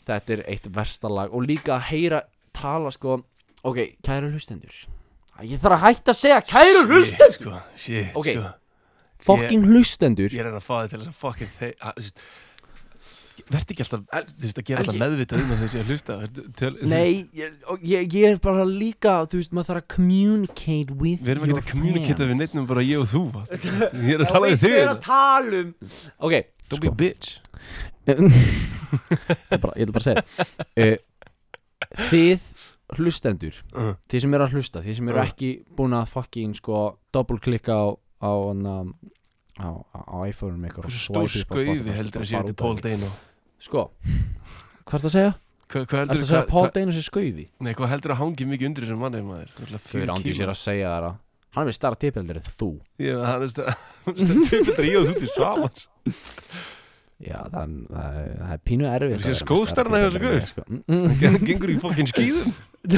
Þetta 0.06 0.36
er 0.36 0.44
eitt 0.54 0.70
versta 0.74 1.10
lag. 1.10 1.34
Og 1.34 1.46
líka 1.46 1.76
að 1.78 1.88
heyra 1.92 2.22
tala 2.56 2.92
sko 2.94 3.20
Ok, 3.66 3.80
kæru 4.06 4.30
hlustendur. 4.34 4.76
Ég 5.44 5.60
þarf 5.60 5.76
að 5.80 5.84
hætta 5.88 6.14
að 6.14 6.20
segja 6.20 6.42
kæru 6.46 6.84
hlustendur! 6.86 7.32
Shit, 7.34 7.40
sko. 7.40 7.56
Shit, 7.82 8.12
Ok. 8.16 8.30
sko. 8.30 8.52
Fucking 9.26 9.66
hlustendur. 9.66 10.30
Ég 10.30 10.44
er 10.46 10.52
að 10.54 10.62
fá 10.62 10.76
þig 10.84 10.92
til 10.92 11.00
þess 11.00 11.10
að 11.10 11.18
fucking 11.24 11.52
þeg 11.60 11.74
Vertu 13.52 13.74
ekki 13.76 13.84
alltaf 13.84 14.04
Þú 14.32 14.46
veist 14.46 14.60
að 14.62 14.66
gera 14.70 14.84
alltaf 14.86 14.98
meðvitað 15.02 15.42
um 15.44 15.50
séu 15.74 15.82
að 15.82 15.90
hlusta 15.92 16.16
veist, 16.22 16.84
Nei, 16.88 17.10
ég, 17.36 17.58
ég, 17.84 18.14
ég 18.16 18.28
er 18.30 18.40
bara 18.44 18.64
líka, 18.70 19.16
þú 19.32 19.42
veist, 19.42 19.54
maður 19.56 19.70
þarf 19.72 19.82
að 19.84 19.88
communicate 19.96 20.96
with 20.96 21.24
Við 21.26 21.34
erum 21.36 21.44
ekki 21.48 21.54
your 21.56 21.64
að 21.66 21.72
kommunikita 21.74 22.24
við 22.30 22.32
fans. 22.36 22.44
neitt 22.46 22.62
um 22.62 22.68
bara 22.70 22.86
ég 22.88 23.02
og 23.04 23.10
þú 23.12 23.24
Ég 24.08 24.14
er 24.16 24.24
að 24.26 24.32
tala 24.32 24.46
við 24.48 24.56
ég 24.56 24.62
þig 24.64 24.72
er 24.72 24.80
hérna. 24.80 24.94
að 24.96 25.02
tala 25.10 25.60
um 25.64 25.74
Ok, 26.30 26.38
Don't 26.72 26.86
be 26.86 26.92
a 26.94 26.96
bitch 27.04 27.36
ég 28.06 28.22
ætla 29.52 29.60
bara, 29.60 29.74
ég 29.76 29.90
að 30.00 30.08
segja 30.08 30.24
uh, 30.86 30.96
Þið 32.10 32.48
hlustendur 33.00 33.60
uh, 33.76 33.94
Þið 34.12 34.24
sem 34.26 34.36
eru 34.38 34.46
að 34.48 34.56
hlusta, 34.58 34.82
þið 34.86 35.00
sem 35.00 35.10
eru 35.12 35.22
Uh. 35.22 35.30
ekki 35.32 35.50
búin 35.78 35.96
að 35.98 36.10
fucking 36.14 36.56
sko 36.58 36.84
double 37.16 37.40
klikka 37.42 37.74
á 37.76 37.86
á, 38.26 38.32
á, 38.32 38.76
á, 39.60 39.70
á 39.96 40.16
iPhone-um 40.28 40.66
swipe 40.68 40.92
stór 40.92 41.30
skauði 41.32 41.96
heldur 41.96 42.22
að 42.26 42.30
sé 42.30 42.42
Paul 42.60 42.76
því. 42.78 42.82
Dano 42.90 43.10
Sko, 43.66 43.86
hvað 44.86 44.96
er 44.98 45.02
það 45.02 45.10
að 45.10 45.16
segja? 45.18 45.34
Hva, 45.66 45.82
Hvað 45.90 45.96
Er 45.96 46.02
heldur 46.06 46.16
það 46.16 46.22
að 46.22 46.30
segja 46.30 46.42
að 46.44 46.50
Paul 46.52 46.70
Dano 46.76 46.92
sé 46.96 47.04
skauði? 47.08 47.46
Nei, 47.64 47.74
hvað 47.78 47.92
heldur 47.96 48.14
að 48.16 48.20
hangi 48.22 48.46
mikið 48.52 48.68
undir 48.70 48.86
þessum 48.86 49.02
manni 49.06 49.22
maður 49.26 49.50
er 50.04 50.14
ándið 50.16 50.36
sér 50.42 50.52
að 50.54 50.60
segja 50.62 50.92
það 50.96 51.14
Hann 51.56 51.64
er 51.64 51.70
við 51.72 51.78
starra 51.78 51.96
tipeldur 52.04 52.38
en 52.42 52.48
þú 52.52 52.70
Já, 53.00 53.16
hann 53.24 53.42
er 53.46 53.50
stundið 53.56 54.90
ég 54.90 54.98
og 55.00 55.06
þú 55.08 55.14
til 55.24 55.32
samans 55.32 55.86
Já, 57.24 57.40
það, 57.48 57.62
er- 57.64 57.88
það, 57.96 58.16
það 58.44 58.64
pínu 58.68 58.86
erfið 58.92 59.16
Þú 59.16 59.24
sér 59.30 59.38
skóstarna 59.40 60.02
hjá 60.02 60.08
þessu 60.10 60.20
gaur? 60.26 60.42
sko. 60.52 60.62
mm, 60.68 60.82
mm. 60.92 61.38
Gengur 61.48 61.72
í 61.72 61.78
fokkin 61.80 62.10
skýðum 62.12 62.50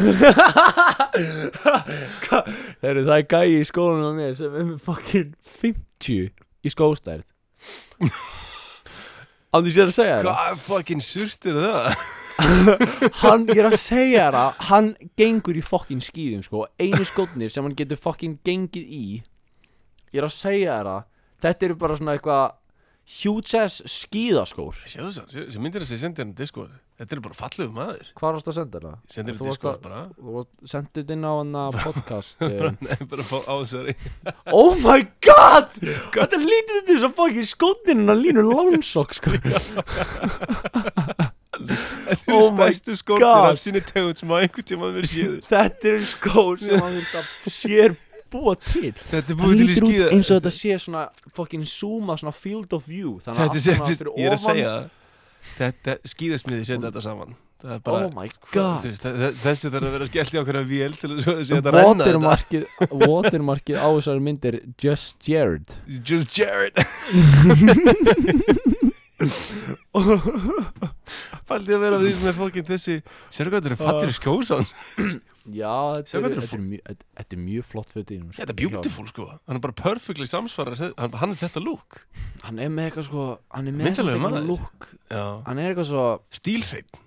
það 2.81 3.13
er 3.13 3.27
gæi 3.29 3.53
í 3.59 3.61
skólanum 3.69 4.09
á 4.09 4.13
mér 4.17 4.33
sem 4.35 4.51
er 4.57 4.65
með 4.73 4.81
fucking 4.83 5.29
50 5.61 6.33
í 6.65 6.71
skóstærð. 6.73 7.25
Ándið 9.55 9.73
sér 9.77 9.89
að 9.89 9.95
segja 9.95 10.15
það. 10.19 10.27
Hvað 10.27 10.61
fokkin 10.65 11.03
surt 11.05 11.47
er 11.49 11.59
það? 11.63 12.05
hann, 13.23 13.47
ég 13.49 13.61
er 13.63 13.69
að 13.71 13.79
segja 13.81 14.27
þér 14.27 14.37
að 14.37 14.63
hann 14.67 14.89
gengur 15.17 15.57
í 15.57 15.63
fokkin 15.65 16.03
skýðum 16.03 16.43
sko. 16.45 16.65
Einu 16.77 17.03
skotnir 17.07 17.53
sem 17.53 17.65
hann 17.65 17.77
getur 17.77 17.99
fokkin 18.01 18.37
gengið 18.45 18.91
í. 18.93 19.05
Ég 20.13 20.21
er 20.21 20.27
að 20.27 20.35
segja 20.35 20.77
þér 20.77 20.91
að 20.93 21.07
þetta 21.45 21.69
eru 21.69 21.79
bara 21.81 21.97
svona 21.97 22.17
eitthvað 22.17 22.43
huge 23.07 23.53
ass 23.55 23.77
skýðaskór 23.87 24.75
Sjáðu 24.83 25.11
það, 25.15 25.35
sem 25.53 25.61
myndir 25.63 25.79
þess 25.83 25.93
að 25.93 25.95
ég 25.95 26.01
sendi 26.03 26.21
hérna 26.23 26.35
Discord. 26.35 26.73
Þetta 26.97 27.13
er 27.13 27.19
bara 27.23 27.35
fallegu 27.37 27.71
maður. 27.75 28.07
Hvað 28.17 28.33
varst 28.35 28.47
að 28.51 28.55
senda 28.57 28.79
það? 28.83 28.95
Ég 29.07 29.13
sendi 29.15 29.33
Þú 29.37 29.45
varst 29.45 29.51
Discord 29.53 29.77
að- 29.77 29.83
bara. 29.85 29.99
þú 30.17 30.67
sendið 30.73 31.13
inn 31.15 31.23
á 31.23 31.31
hann 31.37 31.53
að 31.61 31.77
podcast 31.85 32.41
eh. 32.47 32.71
Nei, 32.83 32.97
bara 33.13 33.23
fá 33.29 33.37
ásari 33.53 33.93
oh 34.59 34.73
my 34.83 34.99
god! 35.23 35.69
Þetta 35.77 36.41
lítið 36.41 36.73
þetta 36.81 36.99
svo 37.05 37.11
fokkin 37.21 37.47
skotninn 37.47 38.11
að 38.11 38.23
línu 38.25 38.43
lánsokk 38.49 39.15
sko. 39.21 39.37
Þetta 41.57 42.33
Oh 42.33 42.49
eru 42.49 42.53
my 42.57 42.67
stæstu 42.69 42.93
skórnir 42.99 43.23
God. 43.25 43.47
af 43.53 43.57
sinni 43.61 43.81
tegund 43.81 44.19
sem 44.19 44.29
að 44.35 44.43
einhvern 44.45 44.67
tíma 44.69 44.89
verið 44.93 45.09
séður 45.13 45.39
þetta 45.47 45.89
eru 45.93 46.09
skór 46.11 46.59
sem 46.61 46.83
hann 46.83 46.97
þetta 46.99 47.21
sér 47.55 47.95
búa 48.33 48.53
til. 48.59 48.93
Þetta 48.97 49.17
er 49.17 49.35
Það 49.35 49.41
búið 49.41 49.57
til 49.57 49.65
í 49.65 49.69
lítur 49.71 49.87
út 49.87 50.13
eins 50.17 50.29
og 50.31 50.37
þetta 50.41 50.53
sé 50.57 50.77
svona 50.83 51.03
fucking 51.37 51.65
zooma 51.69 52.17
svona 52.21 52.33
field 52.35 52.73
of 52.77 52.87
view. 52.87 53.17
Þannig 53.25 53.41
Þetta 53.41 53.57
er, 53.57 53.65
þetta, 53.67 53.89
fyrir 53.97 54.13
ég 54.17 54.25
er 54.31 54.37
að 54.37 54.45
segja 54.45 54.69
það. 54.75 54.87
Þetta, 55.57 55.97
skýðasmiði 56.13 56.65
setja 56.67 56.85
þetta 56.89 57.01
saman. 57.07 57.35
Það 57.57 57.71
er 57.73 57.79
bara, 57.81 58.05
Oh 58.05 58.11
my 58.13 58.27
god. 58.53 58.83
þú 58.83 58.89
veist, 58.91 59.05
þess- 59.07 59.39
Þessu 59.41 59.69
þarf 59.73 59.87
að 59.87 59.93
vera 59.95 60.05
skellt 60.11 60.33
í 60.35 60.37
okkur 60.43 60.57
að 60.59 60.67
vél 60.69 60.93
til 61.01 61.09
að 61.09 61.21
sé 61.25 61.55
þetta 61.55 61.71
renna 61.73 62.05
þetta. 62.05 62.19
Watermarkið 62.21 62.63
Watermarkið 63.07 63.79
á 63.81 63.87
þessari 63.97 64.21
mynd 64.27 64.45
er 64.45 64.59
Just 64.83 65.25
Jared. 65.27 65.73
Just 66.05 66.37
Jared. 66.37 66.77
Fældi 71.47 71.73
að 71.75 71.81
vera 71.81 71.99
því 72.01 72.11
sem 72.13 72.29
er 72.29 72.35
fokkin 72.37 72.67
þessi 72.67 72.97
Sérðu 73.33 73.53
hvað 73.55 73.67
þetta 73.67 73.77
Ah. 73.77 73.87
fattir 73.87 74.13
skósán 74.19 74.67
Já, 75.47 75.73
þetta 76.03 76.19
er, 76.19 76.23
þetta 76.23 76.27
er 76.27 76.41
þetta 76.41 76.57
er, 76.57 76.63
mjög, 76.67 76.83
þetta, 76.89 77.05
þetta 77.19 77.35
er 77.37 77.41
mjög 77.45 77.65
flott 77.69 77.91
föt 77.95 78.11
í 78.11 78.17
honum, 78.17 78.31
sko. 78.33 78.41
Þetta 78.41 78.53
er 78.53 78.59
beautiful 78.61 79.07
sko. 79.07 79.27
Hann 79.47 79.59
er 79.59 79.63
bara 79.63 79.75
perfectly 79.79 80.27
samsvarar 80.27 80.79
Hann, 80.97 81.33
er 81.33 81.41
þetta 81.41 81.63
look. 81.63 81.99
Hann 82.43 82.61
er 82.63 82.71
með 82.73 82.89
eitthvað 82.89 83.07
sko 83.09 83.25
Hann 83.55 83.69
er 83.71 83.77
með 83.77 83.91
eitthvað 83.93 84.39
lúk 84.47 84.87
Já. 85.07 85.25
Hann 85.47 85.61
er 85.61 85.71
eitthvað 85.71 85.89
svo 85.91 86.07
Stílhreinn. 86.35 87.03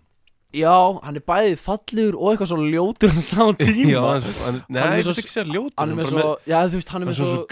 Já, 0.51 0.75
hann 1.05 1.15
er 1.21 1.23
bæðið 1.23 1.61
fallegur 1.63 2.17
og 2.19 2.33
eitthvað 2.33 2.49
svo 2.51 2.65
ljótur 2.65 3.13
á 3.15 3.21
saman 3.23 3.59
tíma. 3.61 3.91
Já, 3.93 4.01
hann, 4.41 4.57
Nei, 4.67 4.81
Hann 4.83 4.97
er 4.97 5.11
ekki 5.13 5.31
segja 5.31 5.47
ljótur 5.47 5.77
Hann 5.79 5.93
er 5.93 6.01
með 6.01 6.09
svo, 6.11 6.25
svo 7.21 7.45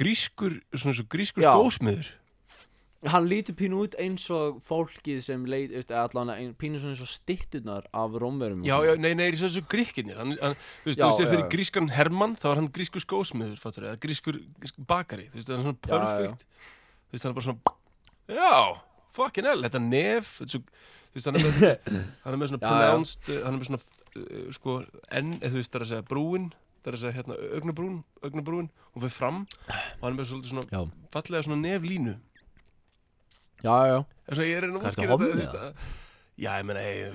svo 0.83 0.97
svo 0.97 1.07
grískur 1.13 1.45
skósmiður 1.47 2.09
Hann 3.07 3.29
lítur 3.31 3.55
pínu 3.55 3.85
út 3.85 3.93
eins 4.03 4.25
og 4.35 4.57
fólkið 4.67 5.21
sem 5.23 5.45
leit, 5.47 5.71
veist, 5.71 5.93
allan 5.95 6.33
pínu 6.59 6.81
svona 6.83 6.97
eins 6.97 7.03
og 7.05 7.11
stitturnar 7.13 7.85
af 7.95 8.17
rómverum 8.19 8.65
og 8.65 8.67
Já, 8.67 8.75
já, 8.83 8.97
nei, 8.99 9.13
nei, 9.15 9.29
svona 9.39 9.53
svo 9.55 9.63
gríkinir 9.71 10.19
hann, 10.19 10.33
hann, 10.43 10.57
Þú 10.83 10.91
veist, 10.91 10.99
þú 10.99 11.11
veist, 11.13 11.31
fyrir 11.31 11.45
grískan 11.53 11.93
Hermann 11.95 12.35
Þá 12.35 12.49
er 12.51 12.59
hann 12.59 12.71
grískur 12.75 13.05
skósmiður, 13.05 13.61
fattur 13.63 13.87
Eða 13.87 14.01
grískur 14.03 14.41
bakari, 14.91 15.29
þú 15.31 15.39
veist, 15.39 15.53
hann 15.55 15.63
er 15.63 15.69
svona 15.69 15.79
perfect. 15.87 16.43
Þú 17.07 17.15
veist, 17.15 17.23
hann 17.23 17.31
er 17.31 17.39
bara 17.39 17.47
svona 17.47 17.77
Já, 18.35 18.83
fucking 19.15 19.47
hell, 19.53 19.63
þetta 19.69 19.85
nef 19.87 20.35
er 20.43 20.51
Þú 20.59 20.63
veist, 21.15 21.31
hann 21.31 21.39
er 21.39 21.47
með 21.47 21.59
Hann 22.25 22.35
er 22.35 22.41
með 22.43 22.51
svona 22.51 22.65
pronounced 22.67 23.31
Hann 23.37 23.53
er 23.53 23.61
með 23.61 23.69
svona, 23.71 23.83
uh, 24.25 24.47
sko, 24.59 24.81
enn 25.21 25.37
eða 25.39 25.55
Þú 25.55 25.63
veist, 25.63 25.71
það 25.71 25.79
er 25.79 25.87
að 25.87 25.93
segja 25.95 26.09
brúin 26.11 26.51
Það 26.83 26.91
er 26.91 26.97
að 26.99 27.05
segja, 27.05 27.17
hérna, 27.21 27.39
augnabrún 27.55 27.97
Augnabrún, 28.27 28.73
hún 28.91 29.07
fyrir 29.07 29.15
fram 29.15 29.45
Og 29.71 30.03
hann 30.03 30.11
er 30.11 30.19
með 30.19 30.33
svolítið 30.33 30.57
svona 30.57 30.67
Já, 30.75 30.83
fallega 31.15 31.47
svona 31.47 31.63
neflínu 31.63 32.19
já, 33.65 33.77
já. 33.93 33.99
Þess 34.29 34.39
að 34.43 34.49
ég 34.49 34.57
er 34.57 34.67
að 34.69 34.75
að 34.75 34.77
ertu 34.79 34.89
útskýra 34.91 35.11
hommi, 35.15 35.27
þetta, 35.27 35.35
þú 35.35 35.43
veist, 35.43 35.55
að- 35.55 35.97
Já, 36.39 36.51
ég 36.61 36.67
meina, 36.69 36.81
ég, 36.81 37.15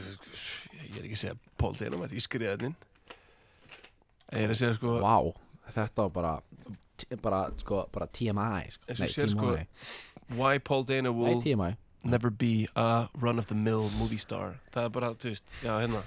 ég 0.90 0.98
er 1.00 1.04
ekki 1.08 1.16
að 1.16 1.22
segja 1.22 1.36
Paul 1.58 1.74
Dano, 1.80 1.98
ég 2.12 2.22
skrifa 2.26 2.58
þetta 2.58 2.66
inn. 2.68 2.76
Ég 4.34 4.44
er 4.44 4.52
að 4.52 4.58
segja, 4.60 4.74
sko 4.76 4.96
Vá, 5.00 5.14
þetta 5.78 5.96
var 6.02 6.10
bara 6.18 6.34
t- 6.98 7.16
bara, 7.22 7.40
sko, 7.62 7.86
bara 7.94 8.08
TMI 8.08 8.66
sko. 8.74 8.84
Eins 8.90 9.00
og 9.00 9.06
Nei, 9.06 9.14
sér, 9.14 9.30
sko, 9.32 9.54
TMI 9.56 10.38
Why 10.40 10.60
Paul 10.60 10.84
Dano 10.84 11.14
Nei, 11.14 11.20
will 11.22 11.42
TMI 11.42 11.76
never 12.04 12.30
be 12.30 12.68
a 12.76 13.08
run-of-the-mill 13.16 13.90
movie 13.98 14.18
star. 14.20 14.60
Það 14.74 14.84
er 14.84 14.90
bara, 14.90 15.14
þú 15.16 15.30
veist, 15.32 15.44
já, 15.64 15.78
hérna. 15.80 16.02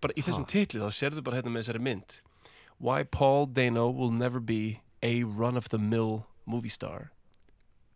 Bara 0.00 0.14
í 0.14 0.22
þessum 0.22 0.44
Ha. 0.46 0.50
titli, 0.52 0.78
þá 0.78 0.90
sérðu 0.94 1.24
bara 1.24 1.40
hérna 1.40 1.50
með 1.50 1.64
þessari 1.64 1.80
mynd. 1.82 2.20
Why 2.78 3.02
Paul 3.02 3.46
Dano 3.46 3.88
will 3.90 4.12
never 4.12 4.38
be 4.38 4.80
a 5.02 5.24
run-of-the-mill 5.24 6.26
movie 6.46 6.68
star 6.68 7.10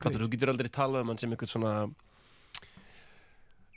Hvað 0.02 0.18
þú 0.18 0.30
getur 0.34 0.52
aldrei 0.54 0.70
talað 0.72 1.04
um 1.04 1.12
hann 1.12 1.20
sem 1.22 1.36
svona 1.44 1.72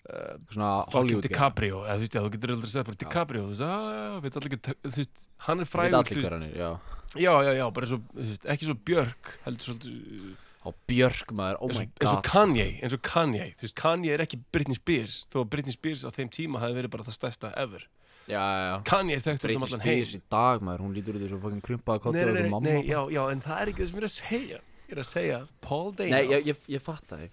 uh, 0.07 0.35
Svona 0.53 0.71
fucking 0.91 1.21
DiCaprio. 1.27 1.83
Eða 1.85 1.95
þú 1.97 2.03
veist, 2.05 2.15
já, 2.17 2.21
þú 2.23 2.31
getur 2.35 2.55
aldrei 2.55 2.71
segð 2.73 2.89
bara. 2.89 3.01
DiCaprio 3.03 3.41
þú 3.45 3.51
veist, 3.53 3.63
já, 3.63 3.67
já, 3.99 4.17
veit 4.25 4.33
allir 4.39 4.51
ekki 4.51 4.59
þú 4.73 4.97
veist, 4.97 5.15
hann 5.47 5.59
er 5.63 5.71
frægur 5.71 6.33
hann 6.33 6.47
er, 6.49 6.57
já. 6.57 6.71
Já, 7.17 7.33
já, 7.47 7.51
já, 7.61 7.65
bara 7.73 7.89
svo, 7.89 8.01
þú 8.11 8.27
veist, 8.31 8.49
ekki 8.55 8.69
svo 8.69 8.77
Björk 8.87 9.23
heldur 9.45 9.71
svolítið 9.71 10.35
Á 10.67 10.69
Björk 10.89 11.31
maður, 11.31 11.59
oh 11.63 11.69
eins, 11.71 11.79
my 11.79 11.85
og, 11.85 12.01
eins 12.01 12.11
og 12.11 12.17
god. 12.17 12.25
Kanye, 12.27 12.65
eins 12.83 12.95
og 12.95 13.03
Kanye. 13.05 13.45
Þú 13.55 13.67
veist, 13.67 13.75
Kanye 13.79 14.15
er 14.15 14.23
ekki 14.25 14.39
Britney 14.51 14.75
Spears 14.75 15.21
þó 15.31 15.39
að 15.45 15.51
Britney 15.53 15.75
Spears 15.75 16.03
á 16.03 16.09
þeim 16.11 16.31
tíma 16.33 16.59
hafi 16.63 16.75
verið 16.75 16.91
bara 16.95 17.05
það 17.07 17.15
stærsta 17.15 17.51
ever. 17.61 17.85
Já, 18.27 18.41
já, 18.43 18.73
Kanye 18.89 19.15
er 19.15 19.23
þekkt 19.23 19.37
út 19.37 19.45
um 19.45 19.47
Britney 19.47 19.67
allan 19.69 19.85
heim. 19.85 20.01
Spears 20.01 20.17
í 20.17 20.21
dag 20.35 20.65
maður, 20.67 20.83
hún 20.83 20.97
lítur 20.97 21.15
út 21.15 21.23
þessu 21.23 21.39
fucking 21.45 21.63
krumpaða 21.63 22.01
nei, 22.01 22.03
kottur 22.03 22.19
nei, 22.19 22.33
og 22.33 22.39
nei, 22.39 22.51
mamma. 22.51 22.65
nei, 22.67 22.81
já, 22.89 22.99
já, 23.15 23.21
en 23.31 23.43
það 23.45 23.61
er 23.61 23.71
ekki 23.71 23.83
það 23.83 23.91
sem 23.91 23.95
ég 23.95 24.03
er 24.03 24.09
að 24.09 24.15
segja 24.17 24.59
ég 24.87 24.95
er 24.95 25.01
að 25.03 25.09
segja, 25.09 25.39
Paul 25.63 25.91
Dano. 25.95 26.13
Nei, 26.15 26.23
ég, 26.31 26.47
ég, 26.53 26.59
ég 26.77 26.83
fatt 26.83 27.05
það 27.09 27.25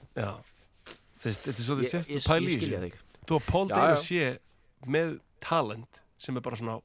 þetta 1.24 1.52
er 1.54 1.60
svo 1.62 1.76
þið 1.78 1.92
ég, 2.10 2.24
pæli 2.26 2.56
í 2.56 2.70
þig. 2.86 2.96
Þú 3.24 3.38
að 3.38 3.46
Paul 3.48 3.66
Já, 3.68 3.74
Dano 3.74 3.94
já. 3.94 4.00
sé 4.02 4.24
með 4.94 5.14
talent 5.44 6.00
sem 6.20 6.36
er 6.36 6.44
bara 6.44 6.58
svona 6.60 6.78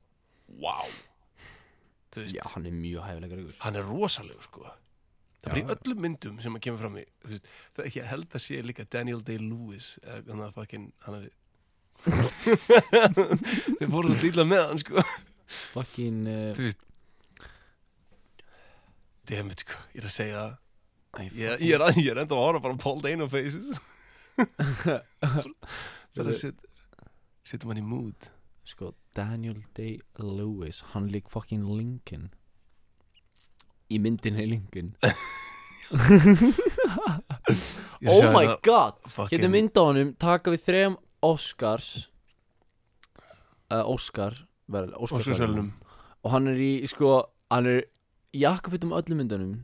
wow. 0.60 0.94
Veist, 2.16 2.36
Já, 2.36 2.44
hann 2.54 2.66
er 2.68 2.74
mjög 2.76 3.06
hæfilega 3.06 3.38
ykkur 3.40 3.58
hann 3.64 3.80
er 3.80 3.86
rosalegur 3.88 4.46
sko. 4.48 4.64
Það 5.40 5.50
er 5.50 5.54
bara 5.54 5.62
í 5.62 5.76
öllum 5.76 6.02
myndum 6.04 6.40
sem 6.44 6.56
að 6.58 6.64
kemur 6.66 6.82
fram 6.84 6.98
í 7.00 7.06
veist, 7.30 7.52
það 7.76 7.84
er 7.84 7.90
ekki 7.92 8.02
að 8.04 8.10
held 8.14 8.34
að 8.34 8.46
sé 8.46 8.62
líka 8.66 8.86
Daniel 8.92 9.22
Day-Lewis 9.28 9.92
hann 10.06 10.44
að 10.44 10.56
fucking 10.58 10.90
hann 11.06 11.20
að 11.20 11.30
þeir 13.80 13.90
fóru 13.92 14.08
að 14.10 14.18
stíla 14.22 14.46
með 14.48 14.66
hann 14.70 14.82
sko. 14.84 15.04
Fucking 15.76 16.20
uh, 16.30 16.52
þú 16.58 16.68
veist 16.68 16.86
dammit 19.30 19.64
sko, 19.66 19.78
ég 19.96 20.02
er 20.04 20.10
að 20.10 20.16
segja 20.16 20.42
það. 20.42 20.58
Æ, 21.10 21.22
ég, 21.24 21.64
ég, 21.66 21.72
er, 21.78 21.84
að- 21.88 22.00
ég 22.02 22.10
er 22.14 22.22
enda 22.24 22.38
að 22.38 22.48
ára 22.50 22.62
bara 22.66 22.78
á 22.78 22.82
Paul 22.84 23.00
Dano 23.06 23.30
faces. 23.32 23.70
Það 25.20 26.24
er 26.24 26.30
að 26.30 26.36
setja 26.40 26.68
setja 27.50 27.70
mann 27.70 27.82
í 27.82 27.86
mood. 27.86 28.30
Sko, 28.70 28.92
Daniel 29.18 29.56
Day-Lewis 29.74 30.84
Hann 30.94 31.08
lík 31.10 31.26
fucking 31.34 31.64
Lincoln. 31.66 32.28
Í 33.90 33.98
myndinni 34.04 34.46
Lincoln. 34.52 34.92
Ég 35.90 36.04
er 37.50 37.50
að 37.50 38.12
Oh 38.14 38.20
sjá 38.22 38.30
my 38.30 38.44
hérna 38.46 38.58
god! 38.68 39.00
fucking- 39.10 39.32
Hérna 39.34 39.50
mynd 39.56 39.74
á 39.74 39.82
honum 39.88 40.12
Taka 40.22 40.54
við 40.54 40.62
þrem 40.68 40.98
Oscars 41.26 41.88
uh, 43.74 43.82
Oscar 43.90 44.38
vel, 44.70 44.86
Óskarsverðunum 45.02 45.72
Og 46.22 46.30
hann 46.36 46.52
er 46.54 46.62
í, 46.62 46.70
sko 46.92 47.16
Hann 47.50 47.72
er 47.74 47.82
í 48.36 48.44
jakkafötum 48.46 48.96
öllum 49.00 49.24
myndunum 49.24 49.56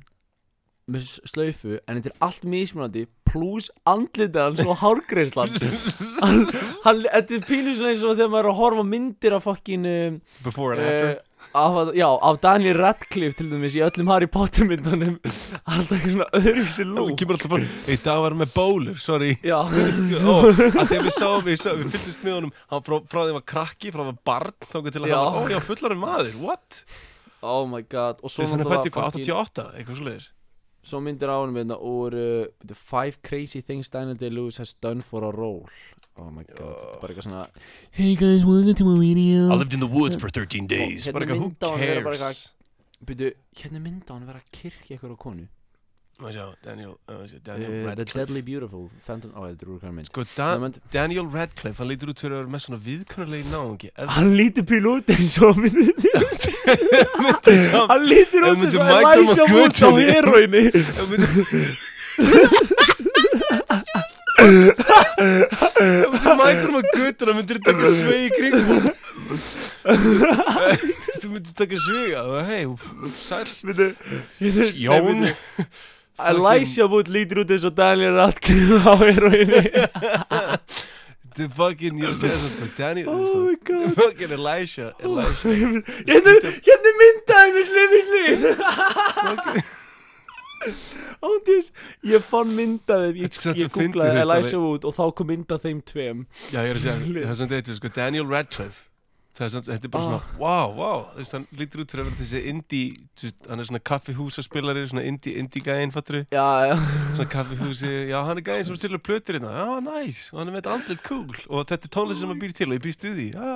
Með 0.92 1.02
s- 1.08 1.22
slaufu 1.32 1.80
En 1.90 1.98
þetta 1.98 2.12
er 2.14 2.18
allt 2.28 2.44
mismunandi 2.46 3.06
Plus 3.36 3.72
andlitið 3.90 4.38
hans 4.42 4.60
og 4.64 4.78
hárgreislan 4.84 5.50
hann, 6.24 6.44
hann, 6.86 7.00
Þetta 7.10 7.40
er 7.40 7.48
pínu 7.50 7.74
svona 7.76 7.94
eins 7.94 8.04
og 8.06 8.14
þegar 8.20 8.30
maður 8.36 8.46
er 8.46 8.52
að 8.54 8.60
horfa 8.62 8.84
myndir 8.92 9.34
af 9.40 9.48
fucking 9.48 9.88
um, 9.90 10.20
before 10.46 10.76
and 10.78 10.86
after? 10.86 11.16
uh, 11.16 11.32
af, 11.62 11.90
Já, 11.98 12.06
af 12.30 12.38
Daniel 12.44 12.78
Radcliffe 12.80 13.38
til 13.42 13.50
dæmis 13.52 13.76
Í 13.78 13.82
öllum 13.86 14.10
Harry 14.14 14.30
Potter 14.32 14.66
myndunum. 14.70 15.18
Alltaf 15.74 15.98
eitthvað 15.98 16.14
svona 16.16 16.30
öðruvísi 16.40 16.86
lúk 16.90 17.12
kemur 17.20 17.36
alltaf 17.40 17.52
bara, 17.56 17.68
í 17.92 17.98
dag 18.06 18.22
var 18.28 18.38
með 18.44 18.54
bólur, 18.56 19.02
sorry. 19.02 19.34
Já. 19.46 19.58
Ó, 20.32 20.36
að 20.46 20.94
þegar 20.94 21.04
við 21.10 21.14
sáum, 21.18 21.44
við, 21.46 21.66
við 21.82 21.92
fylgdist 21.98 22.24
með 22.26 22.38
honum 22.40 22.54
frá, 22.70 22.96
frá 23.10 23.20
því 23.24 23.28
að 23.34 23.36
var 23.40 23.46
krakki, 23.56 23.92
frá 23.94 24.02
því 24.02 24.08
að 24.08 24.12
var 24.14 24.22
barn 24.32 24.56
þá 24.70 24.78
til 24.80 25.04
að 25.04 25.10
hann 25.10 25.14
var, 25.18 25.38
ó 25.38 25.54
já, 25.54 25.60
fullarinn 25.70 26.02
maður, 26.06 26.40
what? 26.46 26.82
Oh 27.46 27.66
my 27.70 27.82
god. 27.86 28.22
Og 28.24 28.32
Svo 28.34 28.44
svo 28.46 28.56
hann 28.56 28.64
er 28.64 28.66
náttúrulega 28.66 28.82
fætt 28.82 28.90
í 28.90 28.96
hvað, 28.96 29.12
fucking- 29.14 29.30
88, 29.30 29.68
eitthvað 29.80 30.00
svo 30.02 30.08
leiðis 30.10 30.32
Svo 30.86 31.00
myndir 31.02 31.32
á 31.34 31.36
honum 31.42 31.56
hérna 31.58 31.78
úr 31.82 32.14
uh, 32.14 32.74
Five 32.78 33.22
crazy 33.26 33.62
things 33.66 33.90
Daniel 33.90 34.18
Day-Lewis 34.18 34.58
has 34.62 34.76
done 34.78 35.02
for 35.02 35.24
a 35.26 35.32
role. 35.34 35.66
Oh 36.18 36.30
my 36.32 36.44
god, 36.44 36.60
þetta 36.60 36.92
er 36.94 37.00
bara 37.02 37.14
eitthvað 37.14 37.26
svona 37.28 37.48
Hey 37.92 38.16
guys, 38.16 38.46
welcome 38.46 38.76
to 38.82 38.86
my 38.86 38.98
video? 39.00 39.50
I 39.52 39.56
lived 39.58 39.74
in 39.74 39.82
the 39.82 39.90
woods 39.90 40.16
for 40.16 40.30
13 40.30 40.68
days. 40.68 41.06
Hérna 41.08 41.14
bara 41.18 41.26
eitthvað, 41.26 41.42
who 41.42 41.50
mynd 41.50 41.66
á 41.66 41.70
hann 41.74 41.82
vera 41.86 42.04
bara 42.06 42.20
cares? 42.22 42.44
Byrju, 43.06 43.32
hérna 43.62 43.82
er 43.82 43.86
mynd 43.90 44.06
á 44.08 44.14
hann 44.14 44.28
vera 44.30 44.40
að 44.44 44.52
kirkja 44.60 44.96
ykkur 45.00 45.14
á 45.14 45.18
konu 45.26 45.48
Má 46.16 46.32
sjá, 46.32 46.46
Daniel, 46.64 46.94
uh, 47.12 47.26
sjá, 47.28 47.36
uh, 47.36 47.44
Daniel 47.44 47.72
The 47.72 47.84
Radcliffe? 47.90 48.14
Deadly 48.16 48.42
Beautiful 48.48 48.86
Phantom, 49.04 49.32
ó, 49.36 49.50
þetta 49.52 49.66
er 49.66 49.72
úr 49.74 49.80
hvernig 49.82 49.96
mynd 50.00 50.08
Sko, 50.08 50.24
Dan 50.38 50.62
mynd- 50.64 50.80
Daniel 50.94 51.28
Radcliffe, 51.34 51.78
hann 51.82 51.90
lítur 51.92 52.08
út 52.14 52.20
fyrir 52.24 52.38
að 52.38 52.40
vera 52.46 52.52
með 52.56 52.62
svona 52.66 52.80
viðkunnarlegi 52.86 53.46
náungi 53.52 53.90
Hann 54.16 54.32
lítur 54.40 54.64
píl 54.70 54.88
út 54.94 55.12
eins 55.12 55.36
og 55.44 55.60
Hann 55.60 55.66
lítur 58.08 58.48
út 58.48 58.64
eins 58.64 58.76
og 58.80 58.84
Elijah 58.96 59.48
Wood 59.52 59.76
á 59.76 59.90
heroinni 60.00 60.64
Ef 60.72 61.04
myndi 61.12 61.28
Ef 61.28 61.44
myndi 66.16 66.36
Michael 66.40 66.72
McGuinn 66.72 67.28
hann 67.28 67.36
myndir 67.42 67.60
taka 67.66 67.86
svegi 67.92 68.26
í 68.26 68.34
kringum 68.36 68.88
Þú 71.20 71.28
myndir 71.34 71.54
taka 71.60 71.78
svega 71.82 72.24
Hei, 72.48 72.64
sæl 73.20 73.48
Jón 74.80 75.28
Elijah 76.20 76.88
Wood 76.92 77.10
lítur 77.12 77.42
út 77.44 77.52
eins 77.52 77.66
og 77.68 77.76
Daniel 77.78 78.16
Radcliffe 78.16 78.78
á 78.88 78.96
heroinni 79.02 79.64
Þú 81.36 81.50
fucking, 81.52 81.98
ég 82.00 82.14
segja 82.16 82.38
það 82.40 82.52
sko 82.54 82.68
Daniel, 82.78 83.08
Oh 83.12 83.18
sko. 83.28 83.40
my 83.44 83.56
god. 83.68 83.96
Fucking 83.98 84.32
Elisha 84.38 84.86
Elisha. 85.04 85.50
Hérna, 86.08 86.94
myndaði 87.02 87.66
við 87.92 88.14
hlið 88.14 88.46
Ándjus, 91.26 91.68
ég 92.08 92.24
fann 92.26 92.56
myndaði 92.56 93.26
Ég, 93.26 93.36
ég 93.60 93.70
googlaði 93.76 94.24
Elijah 94.24 94.62
Wood 94.64 94.88
og 94.88 94.96
þá 94.96 95.04
kom 95.20 95.28
myndað 95.34 95.66
þeim 95.68 95.82
tveim. 95.92 96.24
Já, 96.54 96.62
ég 96.64 96.72
er 96.72 96.80
að 96.80 96.84
segja, 96.86 96.98
það 97.04 97.20
er 97.28 97.38
svona 97.42 97.54
þetta, 97.58 97.76
sko, 97.82 97.92
Daniel 98.00 98.28
Radcliffe 98.32 98.80
er 99.44 99.50
þetta 99.52 99.88
er 99.88 99.92
bara 99.92 100.04
svona, 100.06 100.20
wow, 100.40 100.70
wow 100.78 101.00
Þú 101.12 101.20
veist, 101.20 101.34
hann 101.36 101.46
lítur 101.60 101.82
út 101.84 101.92
fyrir 101.92 102.06
að 102.06 102.10
vera 102.10 102.20
þessi 102.22 102.42
indie 102.52 102.94
þú 103.20 103.32
Hann 103.50 103.60
er 103.60 103.68
svona 103.68 103.82
kaffihúsaspilari, 103.90 104.84
svona 104.88 105.04
indie, 105.10 105.34
indie 105.42 105.64
gæinn, 105.66 105.92
fattur 105.92 106.22
Já, 106.32 106.46
já. 106.70 106.76
Svona 107.18 107.28
kaffihúsi, 107.34 107.92
já, 108.12 108.18
hann 108.30 108.40
er 108.40 108.46
gæinn 108.48 108.68
sem 108.70 108.80
styrla 108.80 109.02
plötur 109.04 109.36
hérna. 109.40 109.52
Já, 109.60 109.68
næs, 109.90 110.22
og 110.32 110.40
hann 110.40 110.48
er 110.52 110.56
með 110.56 110.62
þetta 110.62 110.76
andlit 110.78 111.04
cool. 111.10 111.36
Og 111.50 111.66
þetta 111.68 111.90
er 111.90 111.94
tónlist 111.98 112.24
sem 112.24 112.32
hann 112.32 112.40
býr 112.46 112.56
til 112.56 112.70
og 112.72 112.78
ég 112.78 112.86
við 112.88 113.00
því 113.04 113.28
Já, 113.36 113.56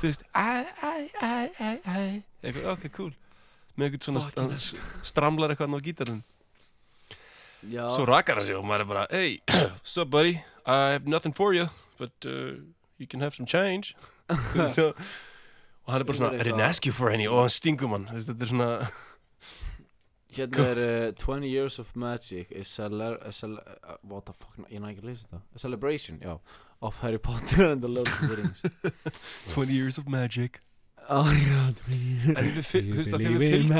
þú 0.00 0.08
veist, 0.08 0.24
æ, 0.32 0.48
æ, 0.80 0.94
æ, 1.20 1.34
æ, 1.60 1.70
æ. 1.84 2.22
Eitthvað, 2.42 2.70
ok, 2.76 2.88
cool. 2.96 3.12
Með 3.76 3.88
eitthvað 3.90 4.06
svona, 4.08 4.24
Fucking 4.24 4.42
hann 4.48 4.58
s- 4.60 4.74
stramlar 5.12 5.52
eitthvað 5.52 5.76
á 5.76 5.80
gítarinn. 5.84 6.22
Já, 7.62 7.84
Svo 7.94 8.04
rakar 8.08 8.40
hann 8.40 8.46
sig 8.48 8.56
og 8.58 8.64
maður 8.66 8.80
er 8.80 8.88
bara 8.90 9.06
Hey, 9.10 9.38
what's 9.48 9.96
up 10.00 10.10
buddy? 10.10 10.40
I 10.66 10.92
have 10.96 11.06
nothing 11.06 11.32
for 11.32 11.54
you 11.54 11.68
But 11.98 12.10
uh, 12.26 12.58
you 13.02 13.08
can 13.10 13.20
have 13.20 13.34
some 13.34 13.46
change. 13.46 13.94
Veist, 14.56 14.78
og- 14.78 14.94
hann 15.88 16.00
er 16.00 16.04
bara 16.08 16.16
svona, 16.16 16.34
I 16.38 16.44
didn't 16.46 16.62
ask 16.68 16.86
you 16.86 16.92
for 16.92 17.10
any. 17.10 17.26
Og 17.28 17.40
hann 17.44 17.50
stingum 17.50 17.90
hann, 17.96 18.08
þetta 18.14 18.38
er 18.46 18.52
svona 18.54 18.70
Hérna 20.32 20.64
er 20.64 21.08
uh, 21.08 21.14
20 21.20 21.44
Years 21.44 21.78
of 21.78 21.90
Magic 21.94 22.52
a 22.56 22.62
cele 22.64 23.18
a 23.20 23.32
cele 23.32 23.58
uh, 23.84 23.96
What 24.02 24.24
the 24.26 24.32
fuck, 24.32 24.56
ég 24.70 24.80
næ 24.80 24.92
ekki 24.94 25.02
að 25.02 25.08
lesa 25.10 25.26
þetta. 25.26 25.40
A 25.54 25.58
celebration, 25.58 26.20
já 26.24 26.38
Of 26.80 26.96
Harry 27.02 27.18
Potter 27.18 27.66
and 27.70 27.82
the 27.82 27.88
Lord 27.88 28.08
of 28.08 28.28
the 28.28 28.36
Rings. 28.36 28.62
20 29.54 29.72
years 29.72 29.98
of 29.98 30.08
magic 30.08 30.60
Oh 31.10 31.24
my 31.26 31.40
god 31.50 31.80
En 31.90 32.62
þú 32.62 32.94
veist 32.96 33.12
að 33.12 33.18
þegar 33.24 33.40
við 33.40 33.50
fylgst 33.52 33.72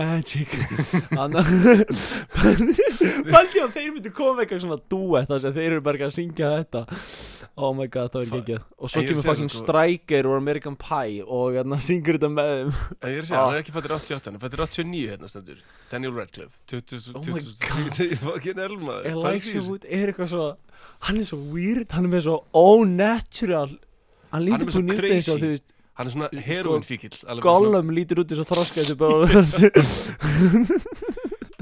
Paldi 3.32 3.60
að 3.62 3.70
þeir 3.76 3.90
myndu 3.94 4.10
koma 4.14 4.42
eitthvað 4.42 4.62
svona 4.64 4.78
duett 4.90 5.28
þar 5.30 5.40
sem 5.44 5.52
þeir 5.56 5.68
eru 5.76 5.82
bara 5.86 5.96
ekki 5.98 6.06
að 6.08 6.14
syngja 6.16 6.48
þetta. 6.56 6.80
Oh 7.62 7.72
my 7.76 7.86
god, 7.92 8.08
það 8.14 8.20
verður 8.24 8.36
geggjað. 8.40 8.62
Og 8.78 8.86
svo 8.92 9.00
kemur 9.06 9.24
fucking 9.28 9.50
sko- 9.52 9.62
Striker 9.62 10.22
og 10.30 10.34
American 10.38 10.76
Pie 10.80 11.20
og 11.24 11.44
hérna 11.56 11.76
syngur 11.84 12.14
þetta 12.18 12.30
með 12.32 12.46
þeim. 12.52 12.70
Ég 12.72 12.76
er 13.04 13.06
að 13.22 13.26
segja, 13.28 13.38
Ah. 13.38 13.40
hann 13.46 13.54
er 13.54 13.58
ekki 13.62 13.74
fættur 13.76 13.94
88, 13.96 14.24
hann 14.26 14.36
er 14.38 14.42
fættur 14.46 14.60
89 14.66 15.06
hérna 15.12 15.26
stendur. 15.32 15.58
Daniel 15.92 16.14
Radcliffe 16.18 16.54
20, 16.66 17.14
Oh 17.14 17.18
my 17.28 17.32
20, 17.40 18.16
fucking 18.16 18.58
elma 18.58 18.94
Elijah 19.04 19.62
Wood 19.68 19.84
er 19.88 20.06
eitthvað 20.12 20.28
svo 20.34 20.46
Hann 21.06 21.16
er 21.20 21.24
svo 21.28 21.38
weird, 21.52 21.88
hann 21.92 22.04
er 22.08 22.12
með 22.16 22.22
svo 22.26 22.36
ónatural 22.54 23.72
Hann 24.32 24.48
er 24.48 24.52
með 24.64 24.72
svo 24.72 24.80
og 24.80 24.86
crazy. 24.96 25.58
Hann 25.98 26.08
er 26.08 26.12
svona 26.14 26.28
Sko, 26.32 26.42
heroin 26.46 26.84
fíkil 26.86 27.16
Gollum 27.44 27.92
lítur 27.92 28.22
út 28.22 28.32
Þetta 28.32 28.64
er 28.82 28.94
bara 29.00 29.42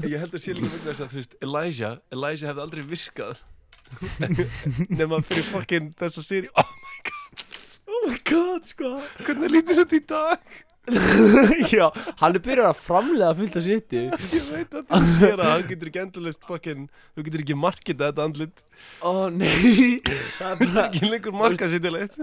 Ég 0.01 0.17
held 0.17 0.33
að 0.33 0.41
sé 0.41 0.55
líka 0.57 0.71
vegna 0.71 0.87
þess 0.87 1.03
að 1.03 1.11
þú 1.11 1.19
veist 1.19 1.35
Elijah, 1.45 1.97
Elijah 2.15 2.49
hefði 2.49 2.63
aldrei 2.63 2.83
virkað 2.89 3.41
Nefn 4.95 5.17
að 5.17 5.27
fyrir 5.27 5.47
fucking 5.51 5.91
þessa 5.99 6.23
séri 6.25 6.49
oh, 6.55 6.71
Oh 7.91 8.03
my 8.07 8.17
god, 8.25 8.65
sko. 8.65 8.97
Hvernig 9.27 9.51
lítur 9.51 9.81
þetta 9.83 9.97
í 9.97 10.03
dag? 10.09 10.59
Já, 11.75 11.91
hann 12.17 12.33
er 12.33 12.41
byrjað 12.41 12.69
að 12.71 12.79
framlega 12.81 13.35
fullt 13.37 13.57
af 13.59 13.65
shiti 13.67 14.05
Ég 14.07 14.47
veit 14.47 14.71
að 14.79 14.87
það 14.87 15.09
sér 15.19 15.43
að 15.43 15.51
hann 15.51 15.67
getur 15.67 15.91
ekki 15.91 16.01
endurlist 16.01 16.47
fucking 16.47 16.87
Þú 17.13 17.25
getur 17.27 17.43
ekki 17.43 17.57
markita 17.59 18.07
þetta 18.07 18.25
andlit. 18.25 18.63
Ó 19.05 19.29
nei. 19.29 19.99
Það 20.39 20.63
bara 20.63 20.87
Ekki 20.87 21.11
lengur 21.11 21.37
marka 21.37 21.69
sér 21.69 21.83
til 21.83 21.99
eitt 21.99 22.17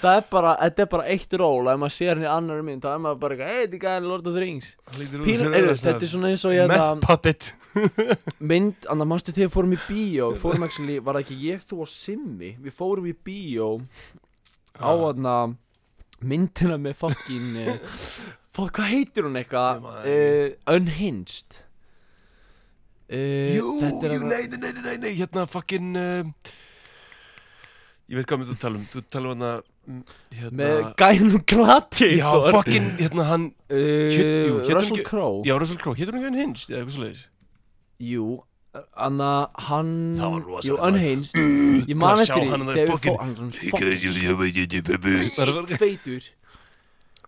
Það 0.00 0.16
er 0.16 0.24
bara, 0.32 0.52
þetta 0.62 0.82
er 0.84 0.88
bara 0.94 1.04
eitt 1.12 1.34
ról 1.40 1.68
Ef 1.68 1.78
maður 1.82 1.92
sér 1.96 2.10
hann 2.14 2.24
í 2.24 2.28
annar 2.32 2.62
mynd 2.64 2.84
þá 2.84 2.88
er 2.94 3.00
maður 3.04 3.18
bara 3.22 3.36
eitthvað 3.36 3.50
Hey, 3.52 3.62
þetta 3.66 3.76
er 3.76 3.82
gæðin 3.84 4.08
Lord 4.08 4.26
of 4.30 4.36
the 4.36 4.40
Rings. 4.44 4.68
Pínu, 4.96 5.50
eru, 5.60 5.74
þetta 5.76 5.96
er 6.06 6.10
svona 6.14 6.30
eins 6.32 6.44
og 6.48 6.54
ég 6.56 6.70
Meth 6.72 7.04
puppet. 7.04 7.48
Mynd, 8.52 8.86
annar 8.90 9.08
mannstu 9.12 9.34
þegar 9.36 9.52
fórum 9.54 9.74
í 9.76 9.80
bíó? 9.86 10.30
Fórum 10.40 10.64
actually, 10.66 10.96
var 11.04 11.18
það 11.20 11.26
ekki 11.26 11.38
ég, 11.44 11.64
þú 11.68 11.82
og 11.84 11.90
Simmi? 11.92 12.54
Við 12.64 12.76
fórum 12.80 13.06
í 13.10 13.14
bíó 13.28 13.68
á 14.80 14.88
Ah. 14.88 14.94
aðna 15.10 15.34
myndina 16.24 16.76
með 16.80 16.94
fucking 17.00 17.58
uh, 17.60 17.74
fuck, 18.56 18.72
hvað 18.78 18.90
heitir 18.94 19.26
hún 19.28 19.36
eitthvað? 19.40 19.84
Uh, 20.06 20.54
Unhinged. 20.72 21.60
Uh, 23.10 23.50
Jú, 23.56 23.70
er 24.06 24.14
jú, 24.14 24.20
nei, 24.30 24.44
nei, 24.48 24.58
nei, 24.62 24.72
nei, 24.80 24.96
nei, 25.02 25.12
hérna 25.18 25.42
fucking 25.50 25.96
uh, 25.98 26.52
Ég 28.10 28.18
veit 28.20 28.26
hvað 28.30 28.40
með 28.44 28.52
þú 28.52 28.58
tala 28.62 28.78
um 28.78 28.84
Þú 28.92 29.00
tala 29.10 29.32
um 29.32 29.34
hana 29.42 29.50
hérna, 30.34 30.52
með 30.60 30.78
gænum 31.00 31.42
glati 31.52 32.10
Já, 32.18 32.28
fucking, 32.54 32.88
hérna 33.00 33.26
hann 33.30 33.48
uh, 33.70 34.68
Russell 34.70 35.02
Crowe. 35.06 35.42
Já, 35.48 35.54
Russell 35.60 35.80
Crowe, 35.82 35.96
hétur 35.98 36.16
hann 36.16 36.22
ekki 36.24 36.32
Unhinged 36.34 36.66
eða 36.70 36.78
eitthvað 36.82 36.96
svoleiðis? 36.98 37.24
Jú 38.10 38.26
Anna, 38.94 39.30
hann 39.66 40.14
Jú. 40.62 40.76
Unhinged. 40.78 41.34
Ég 41.90 41.96
man 41.98 42.14
Að 42.14 42.20
eftir 42.22 42.44
því 42.44 42.50
hann 42.52 42.68
er 42.70 42.86
fucking 42.92 43.18
feitur. 45.80 46.28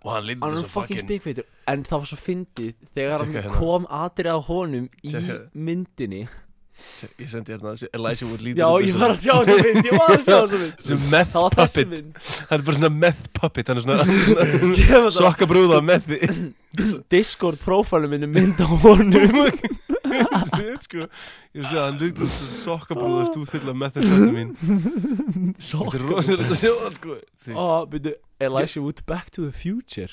Og 0.03 0.13
hann 0.17 0.29
hann 0.43 0.55
er 0.55 0.63
svo 0.63 0.71
fucking 0.71 1.03
spikfeitur 1.03 1.45
en 1.71 1.85
það 1.87 2.01
var 2.03 2.09
svo 2.11 2.19
fyndið 2.19 2.73
þegar 2.97 3.23
hann 3.23 3.35
hérna. 3.37 3.53
kom 3.55 3.85
atrið 3.87 4.35
á 4.35 4.39
honum 4.49 4.87
í 5.03 5.13
Tjekka. 5.13 5.37
myndinni 5.55 6.23
Ég 7.21 7.29
sendi 7.31 7.53
hérna 7.53 7.73
þessi 7.77 7.89
Elijah 7.95 8.29
Wood 8.31 8.43
lítur 8.43 8.63
já 8.63 8.69
ég 8.89 8.97
var 8.99 9.13
að 9.13 9.21
sjá 9.23 9.35
þessa 9.43 9.67
mynd 9.67 9.87
ég 9.87 9.95
var 9.99 10.13
að 10.17 10.23
sjá 10.25 10.39
þessa 10.41 10.59
mynd. 10.63 10.75
Sem 10.87 11.05
meth 11.13 11.33
puppet. 11.37 11.93
Hann 12.49 12.59
er 12.59 12.65
bara 12.67 12.77
svona 12.79 12.91
meth 13.05 13.29
puppet 13.39 13.71
Hann 13.71 13.79
er 13.79 13.85
svona 13.87 14.07
það- 14.07 15.11
Sokka 15.19 15.49
brúða 15.51 15.83
methi 15.85 16.19
Discord 17.13 17.61
profilum 17.63 18.11
minni 18.15 18.29
mynd 18.33 18.59
á 18.63 18.67
honum. 18.83 19.53
Sko. 20.83 21.07
Ég 21.57 21.65
sé 21.69 21.77
að 21.77 21.85
hann 21.87 21.99
lítur 22.01 22.27
þessu 22.27 22.49
sokka 22.65 22.97
brúða 22.99 23.27
Stú 23.31 23.45
full 23.49 23.71
af 23.71 23.77
er 26.89 26.97
sko. 26.97 27.17
Þú 27.43 27.53
veist, 27.53 27.61
oh, 27.61 27.85
byrju, 27.93 28.13
Elijah 28.43 28.83
Wood 28.85 29.01
Back 29.09 29.31
to 29.37 29.45
the 29.47 29.53
Future. 29.53 30.11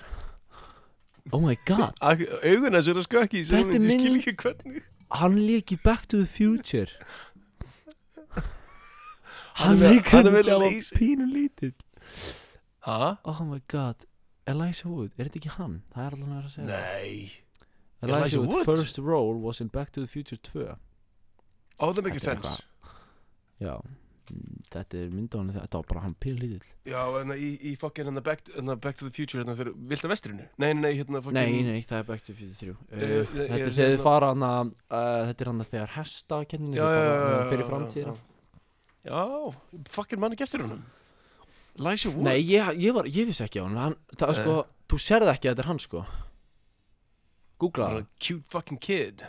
Oh 1.31 1.41
my 1.43 1.55
god. 1.67 1.93
Ak- 2.01 2.23
Augun 2.43 2.73
hans 2.77 2.87
eru 2.89 3.01
að 3.03 3.07
skakki 3.09 3.43
Svo 3.45 3.59
Þetta 3.59 3.75
er 3.75 3.83
ég 3.83 3.91
skil 3.91 4.13
minn- 4.13 4.21
ekki 4.21 4.33
hvernig 4.43 4.83
hann 5.11 5.37
leik 5.39 5.71
í 5.73 5.77
Back 5.83 6.05
to 6.07 6.17
the 6.21 6.25
Future. 6.29 6.87
Hann 9.59 9.79
leik 9.79 10.07
hann 10.13 10.27
ekki 10.31 10.55
lazy- 10.61 10.95
pínu 10.95 11.25
lítill. 11.33 11.73
Hæ? 12.85 13.17
oh 13.25 13.41
my 13.45 13.59
god 13.67 14.05
Elijah 14.47 14.87
Wood, 14.89 15.11
er 15.17 15.25
þetta 15.27 15.39
ekki 15.41 15.51
hann? 15.57 15.81
það 15.93 16.05
er 16.05 16.15
alveg 16.15 16.27
að 16.27 16.35
vera 16.35 16.47
að 16.47 16.53
segja. 16.53 16.67
Nei. 16.69 17.31
Elijah, 18.01 18.17
Elijah 18.21 18.39
Wood's 18.39 18.55
Wood? 18.55 18.65
first 18.65 18.97
role 18.97 19.37
was 19.39 19.59
in 19.61 19.67
Back 19.67 19.91
to 19.91 19.99
the 20.01 20.07
Future 20.07 20.37
2 20.37 20.75
Ó, 21.79 21.91
það 21.93 22.05
mikið 22.07 22.23
Þetta 22.23 22.31
er 22.31 22.43
sens 22.45 22.63
Já 23.59 23.75
Þetta 24.69 24.97
er 24.99 25.09
mynd 25.13 25.33
á 25.33 25.37
hann 25.39 25.49
Þetta 25.55 25.79
var 25.81 25.87
bara 25.89 26.01
hann 26.05 26.15
píl 26.21 26.35
lítill 26.39 26.65
Já, 26.89 26.99
hérna 27.15 27.35
í, 27.39 27.49
í 27.65 27.71
fucking 27.81 28.05
hérna 28.09 28.21
back, 28.25 28.43
hérna 28.55 28.75
back 28.79 28.97
to 28.99 29.07
the 29.07 29.13
future 29.15 29.41
hérna 29.41 29.55
fyrir 29.57 29.73
Vilda 29.91 30.11
vestrinu? 30.11 30.45
Nei, 30.61 30.73
nei, 30.73 30.81
nei, 30.83 30.91
hérna 30.99 31.21
fucking 31.25 31.37
Nei, 31.39 31.63
nei, 31.65 31.81
það 31.89 32.01
er 32.03 32.07
Back 32.11 32.23
to 32.27 32.33
the 32.33 32.37
Future 32.39 32.75
3 32.75 32.75
uh, 32.75 32.77
Eh, 32.91 33.09
ég- 33.09 33.33
Þetta 33.33 33.57
er 33.57 33.57
þegar 33.57 33.73
þið 33.73 33.89
hérna- 33.89 34.05
fara 34.05 34.31
hann 34.33 34.45
að 34.49 34.71
uh, 34.71 35.25
Þetta 35.31 35.45
er 35.45 35.51
hann 35.51 35.63
að 35.65 35.71
þegar 35.73 35.93
hesta 35.97 36.39
kenninu 36.53 36.79
já 36.79 36.87
Fyrir 37.49 37.65
já, 37.65 37.69
framtíðina. 37.71 38.15
já. 39.09 39.25
Fucking 39.97 40.19
manni 40.23 40.39
gefstir 40.39 40.63
honum. 40.65 40.81
Elijah 41.79 42.11
Wood. 42.13 42.25
Nei, 42.27 42.37
ég, 42.43 42.73
ég, 42.83 42.93
var, 42.93 43.05
ég 43.07 43.29
vissi 43.29 43.45
ekki 43.45 43.61
á 43.61 43.65
hann, 43.69 43.95
Það 44.17 44.33
er 44.33 44.39
sko 44.43 44.57
Þú 44.89 44.97
sérði 45.05 45.33
ekki 45.35 45.47
að 45.47 45.53
þetta 45.53 45.63
er 45.63 45.69
hann 45.69 45.79
sko. 45.83 45.99
Googla 47.59 47.87
það 47.91 48.05
cute 48.23 48.47
fucking 48.53 48.79
kid 48.81 49.23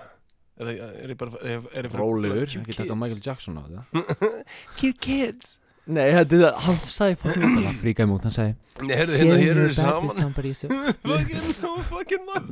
Er 0.60 0.68
það, 0.68 0.80
er 1.00 1.12
ég 1.14 1.18
bara, 1.20 1.40
er 1.40 1.54
ég, 1.54 1.68
er 1.72 1.86
cute 1.88 2.60
Ekki 2.60 2.74
taka 2.76 2.84
kids? 2.84 3.00
Michael 3.00 3.22
Jackson 3.24 3.56
á 3.56 3.62
þetta. 3.64 3.82
Cute 4.80 5.00
kids. 5.06 5.54
Nei, 5.90 6.10
þetta 6.12 6.36
er 6.36 6.42
það 6.44 6.58
Hann 6.66 6.76
sagði 6.92 7.16
Það 7.32 7.78
fríkaði 7.80 8.08
mút 8.10 8.26
Hann 8.28 8.34
sagði 8.34 8.84
Nei, 8.84 8.92
heyrðu, 9.00 9.14
hérna, 9.16 9.38
hér 9.40 9.60
eru 9.62 9.72
"Share 9.74 9.94
your 9.96 10.34
bed 10.36 10.52
saman. 10.60 11.86
Fucking, 11.90 12.26
man. 12.28 12.50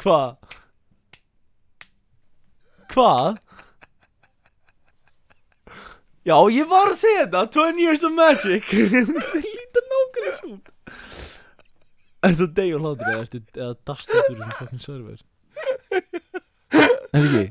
Hvað? 0.00 0.56
Hvað? 2.94 3.38
Já, 6.26 6.36
ég 6.52 6.68
var 6.72 6.90
að 6.90 6.98
segja 7.00 7.26
þetta 7.26 7.44
20 7.56 7.80
years 7.84 8.02
of 8.04 8.12
magic. 8.16 8.66
Þeir 8.70 9.46
líta 9.46 9.84
nákvæmlega 9.92 10.34
svo 10.40 10.50
út. 10.56 10.72
Ertu 12.28 12.44
að 12.44 12.54
deyja 12.58 12.80
hlátur 12.80 13.06
eða 13.08 13.22
ertu 13.24 13.40
eða 13.56 13.74
dast 13.88 14.10
út 14.12 14.18
úr 14.20 14.40
þessum 14.40 14.56
fucking 14.58 14.82
server 14.84 15.20
Er 17.12 17.24
ekki? 17.26 17.44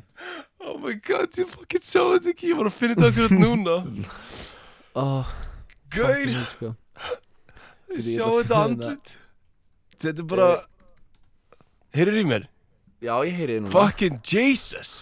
Oh 0.60 0.78
my 0.78 0.94
god, 0.94 1.34
ég 1.40 1.48
fucking 1.50 1.84
sá 1.84 2.00
þetta 2.14 2.32
ekki 2.34 2.52
Ég 2.52 2.60
var 2.60 2.70
að 2.70 2.76
finna 2.78 2.96
þetta 2.96 3.10
akkurat 3.10 3.36
núna. 3.40 3.76
Oh, 5.00 5.32
Gaur, 5.94 6.34
sko. 6.54 6.74
sjá 7.96 8.24
ég 8.24 8.24
bara 8.24 8.34
þetta 8.40 8.60
finna 8.60 8.64
andlit. 8.64 9.14
Þetta 10.00 10.24
er 10.24 10.30
bara 10.34 10.50
Heyrður 11.96 12.20
í 12.22 12.26
mér? 12.30 12.46
Já, 13.02 13.14
ég 13.26 13.36
heyri 13.40 13.58
þið 13.58 13.64
núna. 13.66 13.74
Fucking 13.74 14.20
Jesus! 14.24 14.94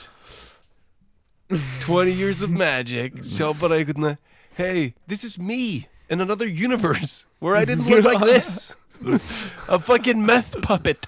20 1.50 2.12
years 2.12 2.42
of 2.42 2.50
magic. 2.52 3.22
Sjá 3.24 3.52
bara 3.60 3.78
einhvern 3.80 4.10
veginn 4.10 4.24
Hey, 4.58 4.94
this 5.08 5.24
is 5.24 5.38
me 5.38 5.88
in 6.10 6.20
another 6.20 6.48
universe 6.48 7.28
Where 7.40 7.56
I 7.56 7.64
didn't 7.64 7.86
look 7.88 8.04
like 8.04 8.26
this. 8.26 8.74
A 9.70 9.78
fucking 9.78 10.26
meth 10.26 10.60
puppet 10.64 11.06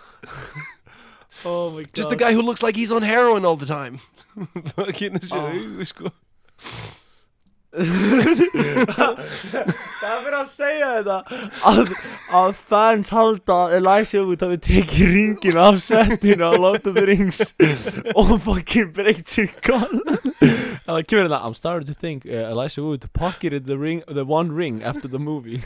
Oh 1.45 1.69
my 1.71 1.83
god 1.83 1.93
Just 1.93 2.09
the 2.09 2.15
guy 2.15 2.33
who 2.33 2.41
looks 2.41 2.61
like 2.63 2.75
he's 2.75 2.91
on 2.91 3.01
heroin 3.01 3.45
all 3.45 3.55
the 3.55 3.65
time. 3.65 3.99
Fucking 4.75 5.13
þessi 5.19 5.35
Oh. 5.35 5.49
augu 5.51 5.85
sko. 5.85 6.11
Það 7.69 9.19
er 10.09 10.21
fyrir 10.23 10.37
að 10.39 10.47
segja 10.53 10.87
þetta. 10.95 11.17
Að, 11.69 11.91
að 12.39 12.53
fans 12.57 13.11
halda 13.13 13.57
að 13.67 13.75
Elijah 13.77 14.23
Wood 14.25 14.41
hafi 14.45 14.57
tekið 14.65 15.11
ringin 15.13 15.59
af 15.61 15.77
settinu 15.85 16.49
á 16.49 16.51
Lord 16.57 16.87
of 16.89 16.95
the 16.97 17.05
Rings 17.05 17.41
og 18.17 18.33
fucking 18.45 18.89
breykt 18.95 19.29
sér 19.29 19.53
gal 19.65 19.85
Það 20.41 21.03
kemur 21.05 21.27
hérna 21.27 21.41
I'm 21.45 21.53
starting 21.53 21.85
to 21.85 21.93
think 21.93 22.25
uh, 22.25 22.49
Elijah 22.49 22.81
Wood 22.83 23.05
pocketed 23.13 23.67
the 23.69 23.77
ring 23.77 24.01
the 24.07 24.25
one 24.25 24.51
ring 24.51 24.81
after 24.81 25.07
the 25.07 25.19
movie. 25.19 25.61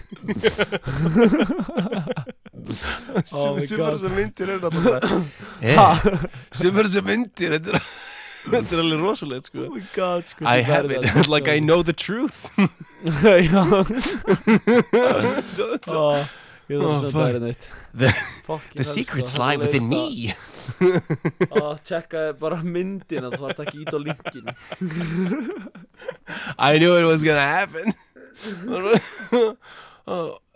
Oh 0.84 1.15
my 2.04 2.23
Sumar 2.63 3.60
God. 3.60 3.99
þessar 3.99 4.13
myndir 4.17 4.49
er 4.56 4.60
náttúrulega 4.63 5.08
Ha? 5.78 5.88
Sumar 6.56 6.88
þessar 6.89 7.06
myndir 7.08 7.49
Þetta 7.58 7.69
er, 7.73 7.88
þetta 8.54 8.76
er 8.76 8.82
alveg 8.84 8.99
rosalegt 9.04 9.45
sko. 9.52 9.65
Oh 9.67 9.73
my 9.78 9.84
god 9.95 10.26
sko 10.28 10.45
I 10.47 10.62
have 10.67 10.91
it. 10.91 11.04
að- 11.08 11.30
like 11.32 11.47
I 11.47 11.60
know 11.63 11.82
the 11.84 11.93
truth. 11.93 12.39
Já. 13.04 13.63
Svo 15.54 15.67
þetta 15.76 15.97
oh, 15.97 16.23
Ég 16.71 16.80
þarf 16.80 16.88
Oh, 16.88 16.93
að 16.95 17.02
senda 17.12 17.23
þér 17.28 17.39
neitt 17.43 17.65
The- 17.99 18.13
Fucking 18.47 18.80
The 18.80 18.86
secrets 18.88 19.34
sko, 19.36 19.43
lie 19.43 19.58
within 19.60 19.89
me. 19.91 20.34
að- 21.52 21.82
tjekka 21.88 22.21
bara 22.39 22.62
myndina 22.63 23.32
Þú 23.34 23.41
þarf 23.43 23.60
ekki 23.65 23.84
íta 23.84 23.95
á 23.95 24.02
linkin 24.04 24.45
I 26.58 26.78
knew 26.80 26.95
it 26.95 27.04
was 27.10 27.23
gonna 27.23 27.43
happen 27.43 27.91
oh. 30.08 30.39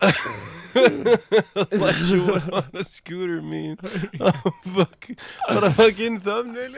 like 1.72 2.00
you 2.06 2.24
were 2.26 2.42
on 2.52 2.70
a 2.74 2.84
scooter 2.84 3.42
meme 3.42 3.76
oh 4.20 4.32
fuck. 4.74 5.08
What 5.48 5.64
a 5.64 5.70
fucking 5.70 6.20
thumbnail. 6.20 6.74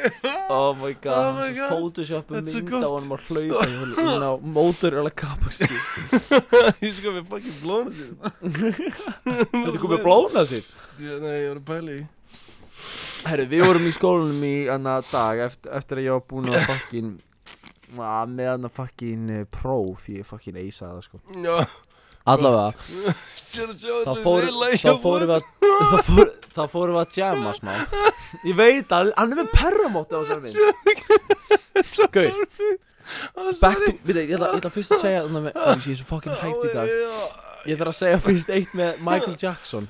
Oh 0.49 0.75
my 0.75 0.93
god, 0.93 1.19
Oh 1.19 1.33
my 1.41 1.53
God. 1.53 1.73
Photoshop 1.73 2.31
mynd 2.31 2.71
á 2.71 2.89
honum 2.89 3.13
að 3.17 3.27
hlaupa 3.29 3.67
inn 3.69 4.25
á 4.25 4.33
mótor 4.57 4.97
eða 5.03 5.13
kapaksti 5.13 5.69
He's 6.81 7.01
gonna 7.01 7.21
be 7.21 7.27
fucking 7.29 7.59
blown 7.61 7.91
sér. 7.93 8.15
Þetta 8.41 9.83
komið 9.83 10.07
blóna 10.07 10.47
sér? 10.49 10.65
Já, 11.01 11.19
nei, 11.21 11.35
ég 11.43 11.51
var 11.51 11.61
að 11.61 11.69
pæla 11.73 11.99
í 11.99 12.01
Herru, 13.21 13.45
við 13.51 13.67
vorum 13.67 13.85
í 13.85 13.93
skólanum 13.93 14.45
í 14.49 14.55
annar 14.73 15.05
dag 15.11 15.43
eftir, 15.51 15.75
eftir 15.77 16.01
að 16.01 16.07
ég 16.07 16.17
var 16.17 16.25
búinn 16.31 16.55
að 16.55 16.65
fucking 16.71 17.19
að 18.01 18.33
með 18.39 18.47
hann 18.55 18.67
að 18.69 18.77
fucking 18.79 19.31
uh, 19.35 19.47
próf. 19.51 20.07
Ég 20.09 20.25
fucking 20.25 20.57
eisaði 20.57 20.95
það 20.95 21.07
sko. 21.09 21.21
Já 21.45 21.57
Allavega, 22.29 22.75
þá 24.05 24.13
fórum 24.21 25.31
við 25.31 25.35
að 25.39 25.45
þá 25.81 25.97
fór, 26.05 26.31
þá 26.53 26.63
fórum 26.69 26.99
við 26.99 27.01
að 27.01 27.19
jamma 27.21 27.55
smá. 27.57 27.73
Ég 28.45 28.59
veit 28.59 28.93
að 28.93 29.13
hann 29.17 29.33
er 29.33 29.41
með 29.41 29.51
perramóti 29.55 30.13
á 30.13 30.21
þessari 30.21 30.43
mynd. 30.45 30.57
Gauð, 32.15 32.37
back 33.63 33.81
to, 33.87 33.97
við 34.05 34.21
ég 34.21 34.37
ætla, 34.37 34.53
ég 34.53 34.61
ætla 34.61 34.75
fyrst 34.75 34.95
að 34.99 35.05
segja 35.07 35.25
oh, 35.25 35.41
ég 35.41 35.91
er 35.95 35.99
svo 36.03 36.09
fucking 36.13 36.37
hyped 36.43 36.69
í 36.69 36.77
dag. 36.77 36.95
Ég 37.69 37.81
þarf 37.81 37.95
að 37.95 37.99
segja 38.03 38.23
fyrst 38.29 38.55
eitt 38.55 38.77
með 38.77 39.03
Michael 39.07 39.37
Jackson. 39.41 39.89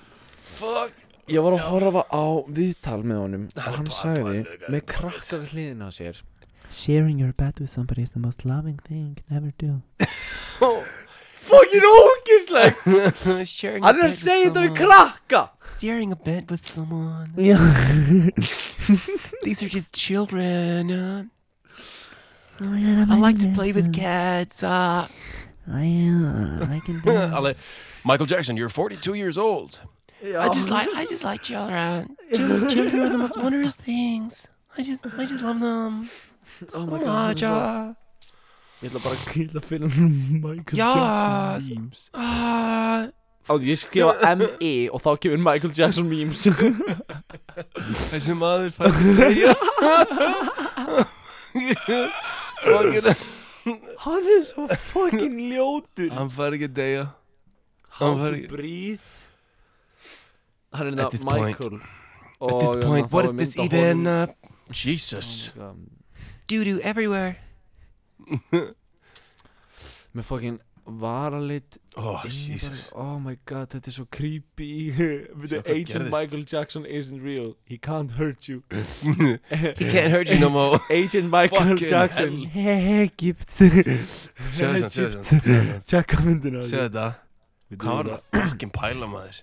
Fuck. 0.61 0.97
Ég 1.31 1.45
var 1.45 1.55
að 1.55 1.67
horfa 1.69 2.03
á 2.11 2.25
viðtal 2.51 3.01
með 3.07 3.21
honum 3.23 3.43
og 3.55 3.67
Hann 3.77 3.91
sagði 3.95 4.41
með 4.67 4.81
krakka 4.91 5.39
við 5.39 5.53
hliðina 5.55 5.87
á 5.87 5.91
sér 5.95 6.19
Sharing 6.71 7.21
your 7.23 7.33
bed 7.33 7.61
with 7.61 7.71
somebody 7.71 8.03
is 8.03 8.11
the 8.17 8.23
most 8.23 8.45
loving 8.45 8.81
thing 8.83 9.15
you 9.15 9.15
can 9.15 9.37
ever 9.39 9.53
do 9.59 9.83
Fucking 11.51 11.87
ógislegt 11.91 13.49
Sharing 13.49 13.85
Hann 13.85 13.99
er 13.99 14.07
að 14.07 14.15
segja 14.15 14.51
þetta 14.51 14.63
við 14.67 14.75
krakka 14.79 15.43
Sharing 15.81 16.13
a 16.13 16.17
bed 16.17 16.51
with 16.51 16.67
someone 16.69 17.31
Já 17.37 17.59
These 19.45 19.63
are 19.65 19.69
just 19.69 19.95
children 19.95 20.91
uh, 21.01 21.25
I 22.61 23.07
I 23.09 23.17
like 23.19 23.39
to 23.41 23.49
play 23.49 23.73
with 23.73 23.93
cats 23.93 24.63
uh. 24.63 25.07
I, 25.71 25.87
uh, 26.11 26.67
I 26.67 26.81
can 26.85 27.01
dance. 27.05 27.69
Michael 28.03 28.27
Jackson, 28.27 28.57
you're 28.57 28.69
42 28.69 29.15
years 29.15 29.39
old 29.39 29.79
I 30.23 30.49
just 30.51 30.69
like 30.71 30.89
I 30.95 31.07
just 31.07 31.25
like 31.25 31.43
children. 31.43 32.17
Children, 32.35 32.69
children 32.69 33.01
are 33.01 33.09
the 33.09 33.19
most 33.19 33.39
wondrous 33.39 33.75
things. 33.75 34.49
I 34.77 34.83
just 34.83 35.01
I 35.17 35.25
just 35.25 35.43
love 35.43 35.61
them. 35.61 36.11
Oh 36.63 36.67
so 36.69 36.87
my 36.87 37.03
god 37.03 37.97
Ég 38.81 38.89
ætla 38.89 39.01
bara 39.05 39.17
ég 39.37 39.49
ætla 39.51 39.61
að 39.61 39.67
finna 39.69 39.89
Michael 40.41 40.79
Já, 40.79 40.89
Jackson 40.97 41.75
memes. 41.77 42.05
Uh, 42.15 43.09
Áður 43.51 43.67
ég 43.69 43.79
skrifa 43.81 44.31
M-E 44.37 44.73
og 44.95 45.03
þá 45.05 45.11
kemur 45.25 45.41
Michael 45.45 45.75
Jackson 45.77 46.07
memes. 46.09 46.47
Þessi 48.11 48.37
maður 48.39 48.71
fæði 48.77 49.45
Já 49.45 49.55
Fucking 52.65 53.09
Hann 54.01 54.25
er 54.35 54.45
svo 54.49 54.65
fucking 54.73 55.37
ljótur. 55.51 56.09
Hann 56.17 56.31
fær 56.33 56.55
ekki 56.57 56.69
að 56.71 56.77
deyja. 56.79 57.03
How 57.99 58.07
Hann 58.07 58.17
to 58.17 58.23
fær 58.25 58.37
ekki 58.39 58.49
breathe 58.55 59.09
Hann 60.73 60.87
er 60.87 60.93
At 60.93 60.97
hérna 60.97 61.11
this 61.13 61.25
point- 61.25 61.45
Michael. 61.45 61.81
At 62.41 62.55
this 62.63 62.77
point, 62.87 63.13
what 63.13 63.25
is 63.29 63.33
this 63.37 63.57
even? 63.59 64.07
uh, 64.07 64.27
Jesus. 64.73 65.53
Doo 66.49 66.65
doo 66.65 66.79
everywhere. 66.83 67.37
Með 70.15 70.27
fucking 70.27 70.59
varalit 70.91 71.79
Oh, 71.97 72.23
Oh 72.95 73.19
my 73.19 73.37
god, 73.45 73.69
þetta 73.75 73.91
er 73.91 73.95
svo 73.95 74.07
creepy. 74.11 74.91
Agent. 75.67 76.11
Michael 76.11 76.45
Jackson 76.45 76.87
isn't 76.87 77.23
real. 77.23 77.57
He 77.65 77.79
can't 77.79 78.13
hurt 78.13 78.49
you. 78.49 78.63
He 78.71 79.91
can't 79.91 80.13
hurt 80.13 80.31
you 80.31 80.39
no 80.39 80.51
more. 80.51 80.81
Agent 80.91 81.31
Michael 81.31 81.77
Jackson. 81.77 82.47
Egypt. 82.55 83.57
Tjekka 85.87 86.23
myndina 86.25 86.65
Hvað 87.71 87.95
var 87.95 88.09
það. 88.11 88.23
fucking 88.35 88.73
pæla 88.75 89.07
maður 89.07 89.37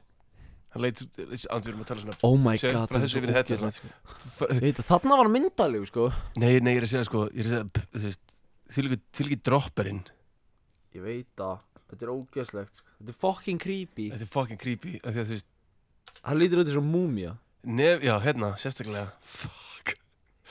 Hann 0.76 0.84
leit 0.84 1.00
Ándur 1.00 1.62
við 1.64 1.70
erum 1.72 1.84
að 1.84 1.88
tala 1.88 2.02
svona. 2.04 2.16
Oh 2.28 2.36
my 2.36 2.58
god, 2.60 2.90
þetta 2.92 3.00
er 3.00 3.12
svo 3.12 3.22
ógeðslegt 3.24 3.78
sko. 3.78 4.50
Að 4.52 4.82
Þarna 4.90 5.20
var 5.22 5.30
myndalegu 5.32 5.88
sko. 5.88 6.10
Nei, 6.36 6.58
nei, 6.60 6.74
ég 6.76 6.82
er 6.82 6.88
að 6.88 6.92
segja 6.92 7.08
sko 7.08 7.24
Ég 7.32 7.40
er 7.40 7.48
að 7.48 7.54
segja 7.54 7.86
Þú 7.96 8.04
veist 8.04 8.26
Til 8.74 9.28
ekki 9.28 9.40
dropperinn. 9.48 10.04
Ég 10.96 11.04
veit 11.06 11.44
að 11.44 11.64
Þetta 11.88 12.04
er 12.04 12.10
ógeðslegt 12.12 12.80
sko. 12.82 12.90
Þetta 12.98 13.14
er 13.14 13.18
fucking 13.22 13.62
creepy. 13.64 14.10
Þetta 14.12 14.26
er 14.26 14.32
fucking 14.34 14.60
creepy 14.60 14.98
af 15.00 15.14
Því 15.14 15.22
að 15.22 15.30
þú 15.30 15.38
veist 15.38 16.20
Hann 16.26 16.40
lítur 16.42 16.60
út 16.60 16.68
eins 16.68 16.80
og 16.82 16.88
múmia 16.88 17.34
Nef, 17.68 18.04
já, 18.06 18.14
hérna, 18.24 18.54
sérstaklega. 18.62 19.10
Fuck. 19.28 19.94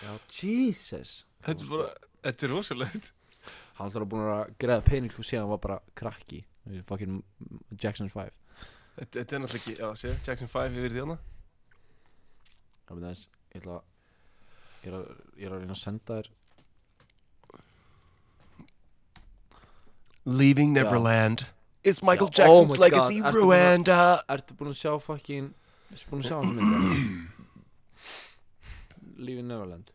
Já, 0.03 0.11
Jesus. 0.33 1.13
Þetta 1.45 1.65
er 1.65 1.71
bara 1.71 1.87
Þetta 2.27 2.47
er 2.47 2.53
rosalegt. 2.53 3.13
Hann 3.77 3.93
ætlar 3.93 4.05
að 4.05 4.11
búin 4.13 4.27
að 4.33 4.55
greiða 4.61 4.85
pening 4.89 5.13
sko 5.13 5.25
síðan 5.25 5.45
hann 5.47 5.53
var 5.55 5.63
bara 5.63 5.79
krakki. 5.97 6.43
Fucking 6.87 7.21
Jackson 7.79 8.09
5 8.11 8.33
Þetta 8.97 9.21
þetta 9.21 9.37
er 9.37 9.43
náttúrulega 9.43 9.61
ekki 9.61 9.75
Já, 9.79 9.89
sé 10.01 10.15
Jackson 10.27 10.51
5 10.51 10.79
yfir 10.81 10.95
því 10.95 11.05
hana 11.05 11.17
Já, 12.87 12.91
menn 12.97 13.07
þess 13.07 13.29
Ég 13.53 13.61
ætla 13.61 13.77
að 13.77 13.85
Ég 14.87 14.89
er 14.91 14.97
að, 14.99 15.07
ég 15.37 15.47
er 15.49 15.55
að 15.55 15.63
reyna 15.63 15.77
að 15.77 15.83
senda 15.83 16.19
þér 16.19 16.31
Leaving 20.27 20.75
Já. 20.75 20.83
Neverland. 20.83 21.47
Is 21.87 22.03
Michael 22.03 22.29
Já, 22.29 22.45
oh 22.49 22.53
Jackson's 22.67 22.79
my 22.79 22.85
legacy 22.85 23.21
God, 23.21 23.27
ertu 23.31 23.33
búin 23.33 23.33
að- 23.33 23.43
ruined 23.47 23.89
uh, 23.95 24.19
Ertu 24.35 24.53
búin 24.59 24.71
að 24.73 24.79
sjá 24.81 24.93
fucking 25.01 25.47
Ertu 25.95 26.07
búin 26.11 26.21
að 26.23 26.27
sjá 26.29 26.37
hans 26.43 26.53
myndi 26.59 26.79
Leaving 29.27 29.47
Neverland. 29.49 29.87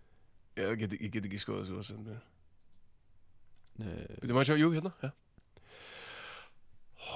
Já, 0.58 0.63
ég 0.72 0.78
get, 0.82 0.91
ég 1.02 1.12
get 1.13 1.26
ekki 1.28 1.39
skoða 1.44 1.62
þessu 1.65 1.76
að 1.82 1.86
senda 1.91 2.10
mér 2.15 2.24
Nei, 3.82 4.02
Byrju 4.22 4.34
maður 4.36 4.41
að 4.41 4.50
sjá, 4.50 4.58
jú, 4.62 4.67
hérna. 4.76 4.91
Já. 5.02 5.10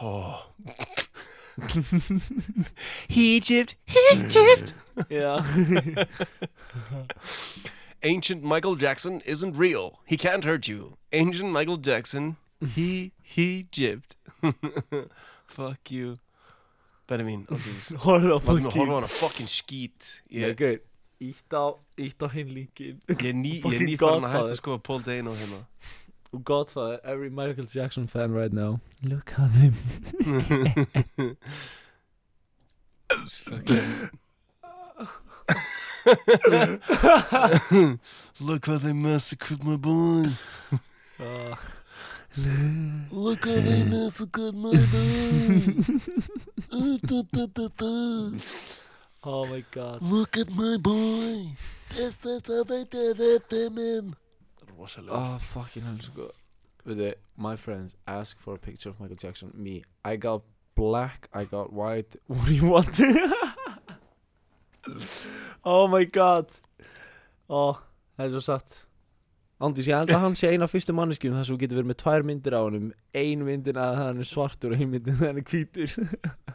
Oh. 0.01 0.35
Egypt, 3.09 3.75
Egypt. 4.13 4.73
Já. 5.09 5.39
Ancient 8.03 8.43
Michael 8.43 8.75
Jackson 8.75 9.21
isn't 9.25 9.57
real. 9.57 9.99
He 10.05 10.17
can't 10.17 10.43
hurt 10.43 10.67
you. 10.67 10.97
Ancient 11.11 11.51
Michael 11.51 11.77
Jackson 11.77 12.37
He, 12.65 13.11
he 13.21 13.67
gypped 13.71 14.15
Fuck 15.45 15.91
you. 15.91 16.19
Benni 17.07 17.23
mín 17.23 17.45
mig 17.49 17.59
fucking 18.41 18.69
horfa 18.71 18.93
hana 18.93 19.07
fucking 19.07 19.47
skít. 19.47 20.21
Ég 20.31 20.55
gauð 20.57 20.79
Ítt 21.21 21.53
á 21.53 21.77
Ítt 21.97 22.19
á 22.25 22.27
hinn 22.33 22.49
linkin 22.53 22.99
ég 23.07 23.25
er 23.29 23.33
ný, 23.37 23.61
ég 23.61 23.77
er 23.77 23.85
ný 23.87 23.97
farin 24.01 24.25
að 24.25 24.33
hætta 24.35 24.55
sko 24.57 24.77
Paul 24.81 25.01
Dano 25.05 25.31
hérna. 25.37 25.61
Og 26.33 26.43
Godfather 26.43 26.99
Every 27.05 27.29
Michael 27.29 27.67
Jackson 27.71 28.07
fan 28.07 28.33
right 28.33 28.51
now. 28.51 28.79
Look 29.03 29.33
at 29.37 29.51
him. 29.51 29.73
Look 38.39 38.65
how 38.65 38.77
they 38.77 38.93
massacred 38.93 39.63
my 39.63 39.75
boy 39.75 40.33
Look 42.37 43.45
how 43.45 43.55
they 43.55 43.83
massacred 43.85 44.55
my 44.55 44.71
boy. 44.71 45.99
Uh, 46.71 46.97
da, 47.07 47.21
da, 47.31 47.45
da, 47.47 47.67
da. 47.77 48.29
Oh 49.23 49.45
my 49.45 49.63
god 49.71 50.01
Look 50.01 50.37
at 50.37 50.51
my 50.51 50.75
boy. 50.77 51.47
This 51.95 52.25
is 52.25 52.41
how 52.47 52.63
they 52.63 52.83
did 52.83 53.19
it 53.19 53.49
to 53.49 53.69
him. 53.69 54.15
Rosalega 54.77 55.09
Oh 55.11 55.37
fucking 55.39 55.83
hell 55.83 55.97
sko 55.97 56.31
With 56.83 56.99
it 56.99 57.19
My 57.37 57.55
friends 57.55 57.95
ask 58.05 58.37
for 58.39 58.55
a 58.55 58.57
picture 58.57 58.89
of 58.89 58.99
Michael 58.99 59.15
Jackson 59.15 59.51
Me 59.55 59.83
I 60.03 60.17
got 60.17 60.43
black 60.75 61.29
I 61.33 61.45
got 61.45 61.71
white 61.71 62.15
What 62.27 62.45
do 62.45 62.53
you 62.53 62.65
want? 62.67 62.99
oh 65.63 65.87
my 65.87 66.03
god 66.03 66.49
Oh 67.49 67.79
Það 68.17 68.25
er 68.25 68.29
svo 68.31 68.39
satt 68.39 68.84
Andís, 69.63 69.87
ég 69.87 69.95
held 69.95 70.11
að 70.11 70.19
hann 70.19 70.33
sé 70.35 70.49
eina 70.51 70.67
af 70.67 70.73
fyrstu 70.73 70.91
manneskjum 70.95 71.35
að 71.39 71.47
þú 71.47 71.55
getur 71.61 71.77
verið 71.79 71.89
með 71.93 71.97
tvær 72.01 72.25
myndir 72.27 72.55
á 72.55 72.61
honum. 72.65 72.89
Ein 73.15 73.43
myndin 73.47 73.77
að 73.79 73.99
hann 74.01 74.17
er 74.19 74.27
svartur 74.27 74.73
og 74.75 74.81
ein 74.83 74.89
myndin 74.91 75.15
að 75.15 75.29
hann 75.29 75.39
er 75.39 75.45
hvítur. 75.47 75.93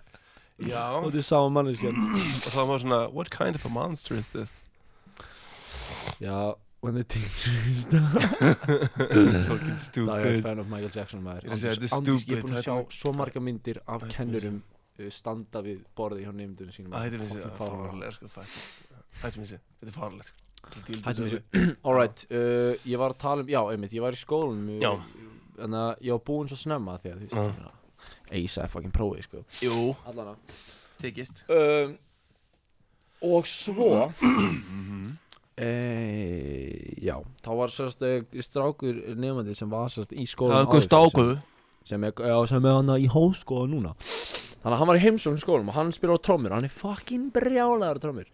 Já. 0.69 0.83
Og 0.99 1.07
þetta 1.07 1.21
er 1.23 1.25
sama 1.25 1.53
manneskjan 1.57 1.97
Og 2.45 2.51
þá 2.53 2.59
var 2.69 2.81
svona 2.83 2.97
What 3.17 3.31
kind 3.33 3.57
of 3.57 3.63
a 3.65 3.71
monster 3.73 4.19
is 4.21 4.27
this? 4.35 4.59
Já, 6.21 6.59
when 6.85 6.99
the 6.99 7.05
teacher 7.05 7.55
is 7.65 7.87
done 7.89 8.11
Fucking 8.21 9.49
Það 9.49 9.63
er 9.65 9.79
stupid 9.79 10.43
fan 10.45 10.61
of 10.61 10.69
Michael 10.69 10.93
Jackson 10.93 11.25
maður. 11.25 11.49
Þetta 11.55 11.73
er 11.73 11.97
Andís, 11.97 11.97
ég 11.97 11.97
er 11.97 12.21
stupid, 12.21 12.45
búin 12.45 12.61
að 12.61 12.69
sjá 12.69 12.77
svo 12.99 13.15
marga 13.17 13.41
myndir 13.41 13.81
af 13.89 14.05
kennurum 14.13 14.61
uh, 14.61 15.09
standa 15.09 15.65
við 15.65 15.81
borði 15.97 16.29
hjá 16.29 16.35
nefndunum 16.37 16.77
sínum. 16.77 16.93
Það 16.93 17.09
heitir 17.09 17.25
mér 17.25 17.33
sér 17.33 18.31
fuck. 18.37 18.61
Hættum 19.25 19.47
mér 19.47 19.53
sér, 19.55 19.65
þetta 19.81 19.95
er 19.95 19.97
fárlegt 19.97 20.37
Alright, 21.87 22.25
uh, 22.31 22.75
ég 22.87 22.99
var 23.01 23.15
að 23.15 23.19
tala 23.23 23.43
um, 23.45 23.49
já, 23.51 23.61
einmitt, 23.73 23.95
ég 23.97 24.05
var 24.05 24.17
í 24.17 24.21
skólanum 24.21 24.81
Já. 24.83 24.93
Þannig 25.61 25.81
að 25.85 26.05
ég 26.07 26.15
var 26.17 26.23
búinn 26.31 26.49
svo 26.51 26.57
snemma 26.61 26.95
því 27.03 27.11
að, 27.15 27.25
þú 27.25 27.41
Já. 27.41 27.47
veist, 27.49 27.77
Eisa 28.31 28.63
er 28.65 28.71
fucking 28.71 28.93
prófið, 28.95 29.25
sko. 29.27 29.43
Jú, 29.65 29.91
Allana 30.09 30.37
tekist 31.03 31.43
um, 31.51 31.97
Og 33.27 33.47
svo 33.51 33.91
Mhm. 34.23 35.17
e, 35.61 35.71
Já, 37.05 37.17
þá 37.45 37.51
var 37.59 37.73
sérst 37.75 38.03
uh, 38.07 38.21
strákur 38.45 39.01
nefandi 39.21 39.55
sem 39.59 39.71
var 39.73 39.89
sérst 39.93 40.13
í 40.15 40.25
skólanum 40.29 40.57
Það 40.57 40.61
er 40.61 40.69
áður 40.69 40.77
góð 40.79 40.87
stákuðu 40.89 41.39
sem 41.91 42.05
er, 42.05 42.13
já, 42.13 42.37
sem 42.47 42.67
er 42.69 42.75
hann 42.77 42.91
í 43.01 43.07
háskóla 43.11 43.69
núna. 43.73 43.95
Þannig 44.61 44.75
að 44.75 44.81
hann 44.83 44.89
var 44.91 44.99
í 44.99 45.05
heimsókn 45.07 45.39
í 45.39 45.43
skólum 45.43 45.71
og 45.73 45.77
hann 45.79 45.93
spyrir 45.97 46.19
á 46.21 46.21
trommur. 46.21 46.53
Hann 46.53 46.67
er 46.69 46.73
fucking 46.75 47.31
brjálæður 47.33 47.97
á 47.97 48.03
trommur. 48.05 48.27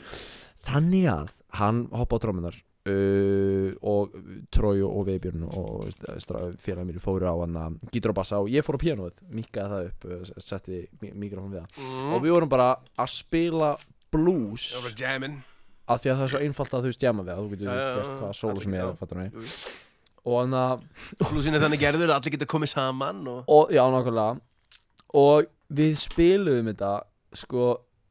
Þannig 0.66 1.06
að 1.12 1.28
hann 1.54 1.86
hoppa 1.94 2.18
á 2.18 2.22
trommunar 2.22 2.56
uh, 2.90 3.72
og 3.82 4.14
Trói 4.54 4.82
og 4.84 5.06
Veibjörn 5.06 5.46
og 5.48 5.90
félagin 6.62 6.90
mér 6.90 7.02
fóru 7.02 7.26
á 7.26 7.34
hann 7.34 7.78
gítur 7.92 8.14
og 8.16 8.50
ég 8.50 8.66
fór 8.66 8.78
á 8.78 8.84
pianoð 8.84 9.20
mikkaði 9.30 9.68
það 9.72 9.90
upp, 9.90 10.08
uh, 10.10 10.40
setti 10.42 10.86
mikrofón 11.14 11.54
við 11.54 11.62
það 11.64 12.14
og 12.14 12.24
við 12.24 12.36
vorum 12.36 12.52
bara 12.52 12.72
að 12.96 13.12
spila 13.14 13.76
blues 14.12 14.72
af 15.86 16.02
því 16.02 16.10
að 16.10 16.18
það 16.18 16.24
er 16.24 16.32
svo 16.32 16.42
einfalt 16.42 16.74
að 16.74 16.84
þú 16.84 16.90
veist 16.90 17.04
jamma 17.06 17.24
við 17.24 17.32
það 17.32 17.42
þú 17.42 17.50
getur 17.52 17.68
já, 17.68 17.88
gert 17.96 18.14
hvaða 18.20 18.36
sólu 18.36 18.62
sem 18.62 18.74
já. 18.74 18.82
er 18.82 18.96
fattar 19.00 19.20
mig. 19.20 19.34
Jú. 19.34 19.50
og 20.26 20.38
hann 20.40 20.56
að 20.58 20.86
Flúsin 21.30 21.54
er 21.56 21.62
þannig 21.62 21.82
gerður 21.82 22.10
að 22.10 22.16
allir 22.16 22.34
geta 22.34 22.48
komið 22.50 22.72
saman 22.72 23.20
og 23.30 23.44
og, 23.46 23.74
já, 23.74 23.82
nákvæmlega. 23.94 24.40
Og 25.16 25.50
við 25.78 25.98
spiluðum 26.02 26.70
þetta 26.72 26.92
sko, 27.38 27.68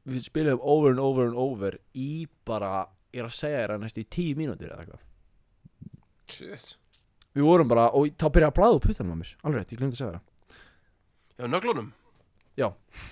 við 0.08 0.28
spiluðum 0.30 0.64
over 0.64 0.94
and 0.94 1.02
over 1.04 1.28
and 1.28 1.40
over 1.40 1.76
í 1.92 2.26
bara 2.48 2.86
ég 3.16 3.22
er 3.22 3.28
að 3.28 3.36
segja 3.36 3.62
þér 3.62 3.74
að 3.74 3.84
næstu 3.84 4.02
í 4.02 4.08
tíu 4.16 4.38
mínútur 4.38 4.72
eða 4.72 4.84
eitthvað. 4.84 5.04
Shit. 6.36 6.72
Við 7.36 7.46
vorum 7.46 7.68
bara, 7.70 7.90
og 7.92 8.08
þá 8.16 8.26
byrjaði 8.32 8.52
að 8.52 8.56
blæða 8.56 8.78
úr 8.78 8.82
puttanum 8.86 9.12
á 9.12 9.18
mér. 9.20 9.34
Alveg 9.42 9.60
rétt, 9.60 9.74
ég 9.74 9.82
glemdi 9.82 9.96
að 9.96 10.00
segja 10.00 10.16
það. 10.16 10.64
Já, 11.36 11.46
nöglunum? 11.52 11.92
Já. 12.56 12.66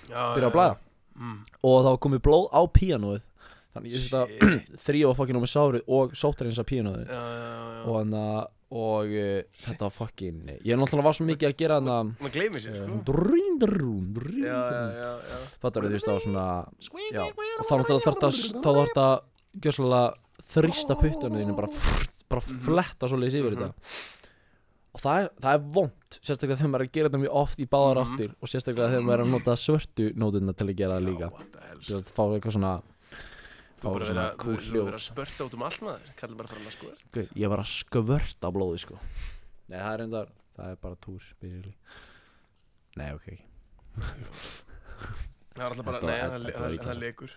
Já, 0.09 0.19
byrjaði 0.19 0.49
að 0.49 0.57
blæða 0.57 0.75
mm. 1.15 1.37
og 1.69 1.77
þá 1.85 1.91
komið 2.05 2.25
blóð 2.25 2.49
á 2.49 2.61
píanóið. 2.79 3.29
Þannig 3.75 3.95
ég 3.95 4.03
Shit 4.05 4.81
þrýja 4.85 5.11
á 5.11 5.17
fokkin 5.17 5.39
á 5.39 5.43
mig 5.43 5.51
sárið 5.51 5.95
og 5.97 6.17
sóttar 6.17 6.49
eins 6.49 6.61
að 6.61 6.69
píanóið. 6.71 7.07
Já, 7.09 7.21
já, 7.21 7.47
já 7.75 7.81
og 7.85 7.97
hann 7.99 8.19
að 8.19 8.43
og 8.75 9.11
uh, 9.13 9.43
þetta 9.61 9.85
var 9.85 9.93
fokkin 9.93 10.39
ég 10.65 10.79
náttúrulega 10.79 11.05
var 11.05 11.15
svo 11.15 11.27
mikið 11.27 11.51
að 11.51 11.59
gera 11.59 11.75
hann 11.77 11.91
að 11.93 12.07
Maður 12.17 12.33
gleymir 12.33 12.63
sér, 12.63 12.79
sko. 12.79 12.97
Drún, 13.05 13.51
drún, 13.61 14.07
drún, 14.15 14.39
Já, 14.41 14.57
já, 14.57 14.63
drún 14.71 14.95
já, 14.97 15.11
já 15.29 15.37
fattar 15.61 15.85
þú 15.85 15.91
veist 15.93 16.09
það 16.09 16.17
var 16.17 16.23
svona 16.25 16.45
já, 17.13 17.21
og 17.29 17.69
þá 17.69 17.73
náttúrulega 17.75 18.05
þarf 18.07 18.93
það 18.97 19.13
puttunum 21.01 21.39
þínu 21.41 21.55
bara, 21.55 21.67
bara 22.29 22.41
Mhm. 22.41 22.59
fletta 22.65 23.07
svo 23.09 23.17
leiðis 23.17 23.35
yfir 23.39 23.51
Mhm. 23.55 23.61
þetta. 23.61 23.73
Og 24.95 25.01
það 25.01 25.21
er, 25.23 25.29
það 25.41 25.53
er 25.53 25.59
vond 25.75 26.19
sérstaklega 26.23 26.57
þegar 26.57 26.71
maður 26.71 26.81
er 26.81 26.87
að 26.87 26.91
gera 26.95 27.09
þetta 27.09 27.21
mjög 27.23 27.33
oft 27.35 27.59
í 27.59 27.67
báðar 27.67 27.95
Mhm. 27.95 28.15
áttir 28.15 28.35
og 28.41 28.47
sérstaklega 28.49 28.89
þegar 28.91 29.03
maður 29.05 29.19
er 29.19 29.25
að 29.25 29.31
nota 29.35 29.55
svörtu 29.55 30.13
nótuna 30.15 30.53
til 30.55 30.67
að 30.67 30.75
gera 30.75 30.99
það 30.99 31.05
líka. 31.05 31.31
til 31.85 31.95
að 31.97 32.11
fá 32.11 32.23
eitthvað 32.31 32.53
svona 32.55 32.81
Þú 33.75 33.81
fá 33.81 33.93
bara 33.93 34.05
verið 34.05 34.15
að, 34.15 34.99
spörta 34.99 35.45
út 35.45 35.53
um 35.53 35.63
allt 35.63 35.79
maður. 35.81 36.15
Kallar 36.15 36.37
bara 36.37 36.47
fara 36.47 36.61
að 36.61 36.71
skvört 36.77 37.03
Guð, 37.11 37.33
ég 37.35 37.49
var 37.49 37.59
að 37.59 37.69
skvörta 37.83 38.51
blóði 38.53 38.79
sko. 38.79 38.99
Nei 39.69 39.77
það 39.79 39.93
er 39.93 39.97
reyndar 39.99 40.27
það 40.57 40.71
er 40.71 40.75
bara 40.77 40.95
túr 40.95 41.21
basically. 41.41 41.75
Nei 42.95 43.11
ok 43.13 43.27
Það 45.55 45.63
er 45.63 45.69
alltaf 45.69 45.85
bara, 45.85 45.99
Þetta 45.99 46.07
nei, 46.07 46.19
það, 46.19 46.45
þetta 46.45 46.83
það, 46.83 46.99
var 47.01 47.35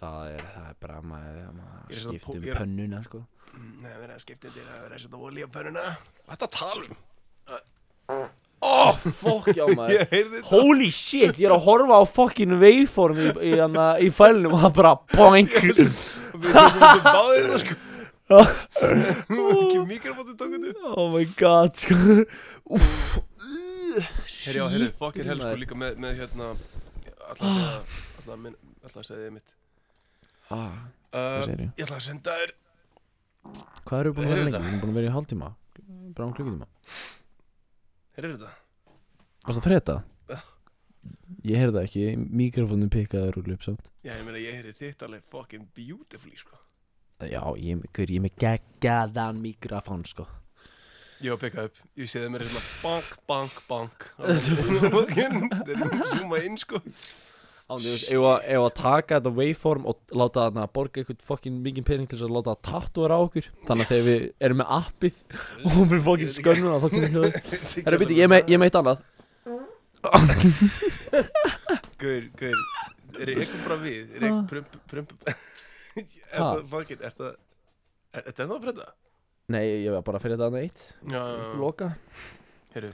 það, 0.00 0.30
er, 0.34 0.44
það 0.54 0.68
er 0.70 0.78
bara 0.84 1.00
maður, 1.02 1.40
maður 1.56 1.96
er 1.96 2.06
um 2.06 2.16
ég 2.16 2.50
er- 2.52 2.60
pönnuna 2.60 3.02
sko. 3.06 3.22
Nei, 3.56 3.88
það 3.90 4.02
er 4.04 4.10
að 4.14 4.22
skipta 4.24 4.50
til 4.52 4.64
að 4.64 4.80
vera 4.84 4.98
að 4.98 5.04
setja 5.06 5.20
olí 5.28 5.44
á 5.46 5.48
pönnuna. 5.52 5.84
Hvað 6.26 6.36
er 6.36 6.48
að 6.48 6.56
tala 6.56 6.82
um? 6.86 8.26
oh 8.66 8.92
fuck 8.96 9.50
já 9.56 9.64
maður. 9.76 10.04
Þetta. 10.12 10.42
Holy 10.50 10.90
shit, 10.94 11.36
ég 11.40 11.48
er 11.48 11.54
að 11.56 11.64
horfa 11.66 12.00
á 12.00 12.04
fucking 12.08 12.56
waveform 12.60 13.20
í, 13.22 13.28
í, 13.50 13.52
í, 13.56 13.88
í 14.06 14.12
fælunum 14.14 14.56
og 14.58 14.64
það 14.66 14.76
bara 14.80 14.94
boing. 15.14 15.50
Við 16.36 16.52
þetta 16.52 16.94
báðir 17.06 17.50
það 17.52 17.62
sko. 17.64 17.82
Ekki 18.26 19.82
mikrofótið 19.92 20.38
tókum 20.40 20.64
þetta 20.66 20.94
Oh 20.98 21.12
my 21.14 21.24
god, 21.38 21.76
sko. 21.78 22.24
Úff. 22.74 23.20
Herri 23.96 24.60
á, 24.60 24.66
herri, 24.68 24.88
fokkir 24.98 25.28
hel 25.30 25.38
sko 25.40 25.52
líka 25.56 25.76
með, 25.78 25.94
með 26.02 26.18
hérna 26.20 26.48
Alltaf 27.30 27.46
að 27.46 27.54
segja 28.26 28.50
Alltaf 28.50 28.98
að 29.00 29.06
segja 29.08 29.20
þið 29.22 29.30
mitt 29.38 29.54
ah, 30.54 30.76
uh? 31.12 31.46
Ég 31.48 31.84
ætla 31.84 31.98
að 31.98 32.04
senda 32.06 32.36
þér 32.40 32.54
Hvað 33.86 34.00
eru 34.00 34.12
búin 34.16 34.26
að 34.26 34.32
vera 34.32 34.44
lengi? 34.44 34.52
þetta? 34.52 34.62
Við 34.62 34.70
erum 34.70 34.82
búin 34.82 34.92
að 34.92 35.00
vera 35.00 35.08
í 35.08 35.14
hálftíma 35.14 35.50
Bara 36.16 36.28
um 36.28 36.36
klukkutíma 36.36 36.68
Herri 38.16 38.32
þetta 38.34 38.52
Varst 39.46 39.58
það 39.60 39.66
frétta? 39.68 39.96
Já. 40.30 40.38
Ég 41.46 41.60
heyrði 41.60 41.76
það 41.76 41.84
ekki, 41.86 42.06
mikrofónin 42.40 42.90
pikkaði 42.90 43.34
rúglu 43.36 43.58
upp 43.58 43.66
samt 43.66 43.90
Já, 44.02 44.14
ég 44.16 44.24
meina 44.26 44.40
ég 44.42 44.56
heyrði 44.58 44.74
þitt 44.80 45.04
alveg 45.06 45.28
fucking 45.30 45.68
beautifully 45.76 46.38
sko 46.40 46.58
Já, 47.22 47.40
ég, 47.56 47.86
gaur, 47.96 48.10
ég 48.12 48.18
er 48.18 48.24
með 48.26 48.34
geggjaðan 48.42 49.38
mikrofón, 49.44 50.02
sko 50.08 50.26
Ég 51.22 51.32
var 51.32 51.38
að 51.38 51.44
pikka 51.46 51.68
upp 51.70 51.78
Ég 51.96 52.10
sé 52.10 52.24
það 52.24 52.34
mér 52.34 52.44
svona 52.50 52.64
bank, 52.82 53.14
bank, 53.30 53.62
bank 53.70 54.08
Fucking 54.96 55.46
Þeir 55.62 55.76
eru 55.78 55.88
að 55.94 56.10
zooma 56.10 56.42
inn 56.44 56.58
sko 56.60 56.82
Ándi, 57.66 57.82
þú 57.90 57.92
veist, 57.96 58.10
ef 58.14 58.22
að- 58.30 58.44
að 58.62 58.74
taka 58.78 59.16
þetta 59.18 59.30
waveform 59.34 59.86
og 59.90 59.96
láta 60.14 60.44
þarna 60.46 60.66
borga 60.72 61.00
eitthvað 61.02 61.24
fokkin 61.26 61.56
mikið 61.64 61.84
pening 61.88 62.06
til 62.08 62.18
þess 62.18 62.28
að 62.28 62.34
láta 62.36 62.52
það 62.54 62.62
tattúra 62.68 63.16
á 63.18 63.20
okkur? 63.26 63.48
Þannig 63.66 63.82
að 63.86 63.90
þegar 63.90 64.06
við 64.06 64.20
erum 64.46 64.60
með 64.60 64.68
appið 64.76 65.14
og 65.66 65.80
við 65.90 66.04
fokkin 66.06 66.30
skönnum 66.36 66.70
það 66.76 66.84
fokkin 66.86 67.02
byrju, 67.10 68.16
ég 68.20 68.22
er 68.22 68.30
með- 68.30 68.46
ég 68.46 68.54
er 68.54 68.62
með 68.62 68.68
eitt 68.70 68.78
annað. 68.82 69.02
Gaur, 71.98 72.28
gaur 72.38 72.60
Er 73.16 73.30
ég 73.32 73.38
eitthvað 73.40 73.62
bara 73.64 73.76
við? 73.80 74.14
Er 74.18 74.26
ég 74.26 74.32
Ha? 74.34 74.40
prump, 74.50 74.74
prump. 74.90 75.12
Er 75.96 76.40
það 76.42 76.66
fucking, 76.68 77.00
er 77.08 77.14
það 77.16 77.34
Er 78.16 78.24
þetta 78.28 78.44
ennþá 78.44 78.56
að 78.58 78.64
fredda? 78.66 78.86
Nei, 79.48 79.62
ég 79.86 79.92
var 79.94 80.02
bara 80.06 80.18
fyrir 80.22 80.36
þetta 80.36 80.48
annað 80.50 80.64
eitt. 80.66 80.82
Já, 81.10 81.20
Eitt 81.22 81.58
loka? 81.60 81.88
Herru, 82.74 82.90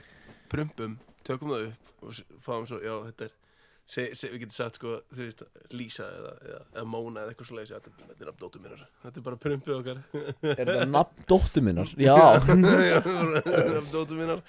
prumpum, 0.51 0.97
tökum 1.27 1.51
það 1.53 1.63
upp 1.69 2.03
og 2.03 2.19
fáum 2.45 2.65
svo, 2.69 2.79
já, 2.83 2.93
þetta 3.09 3.27
er 3.27 3.33
se, 3.85 4.05
se, 4.15 4.29
við 4.31 4.43
getum 4.43 4.55
sagt, 4.55 4.79
sko, 4.79 4.95
þú 5.13 5.25
veist 5.27 5.43
Lísa 5.75 6.07
eða, 6.07 6.33
eða, 6.47 6.61
eða 6.75 6.85
Móna 6.89 7.23
eða 7.23 7.33
eitthvað 7.33 7.49
svo 7.49 7.57
leiðis 7.59 7.73
þetta, 7.75 7.95
þetta 8.09 8.25
er 8.25 8.29
nafn 8.31 8.41
dóttur 8.43 8.63
minnar. 8.63 8.85
Þetta 9.03 9.21
er 9.21 9.25
bara 9.27 9.41
prumpið 9.45 9.75
okkar. 9.79 10.03
Er 10.13 10.61
þetta 10.61 10.87
nafn 10.89 11.27
dóttur 11.29 11.67
minnar? 11.67 11.93
Já. 12.07 12.17
Nafn 13.77 13.91
dóttur 13.91 14.19
minnar. 14.21 14.45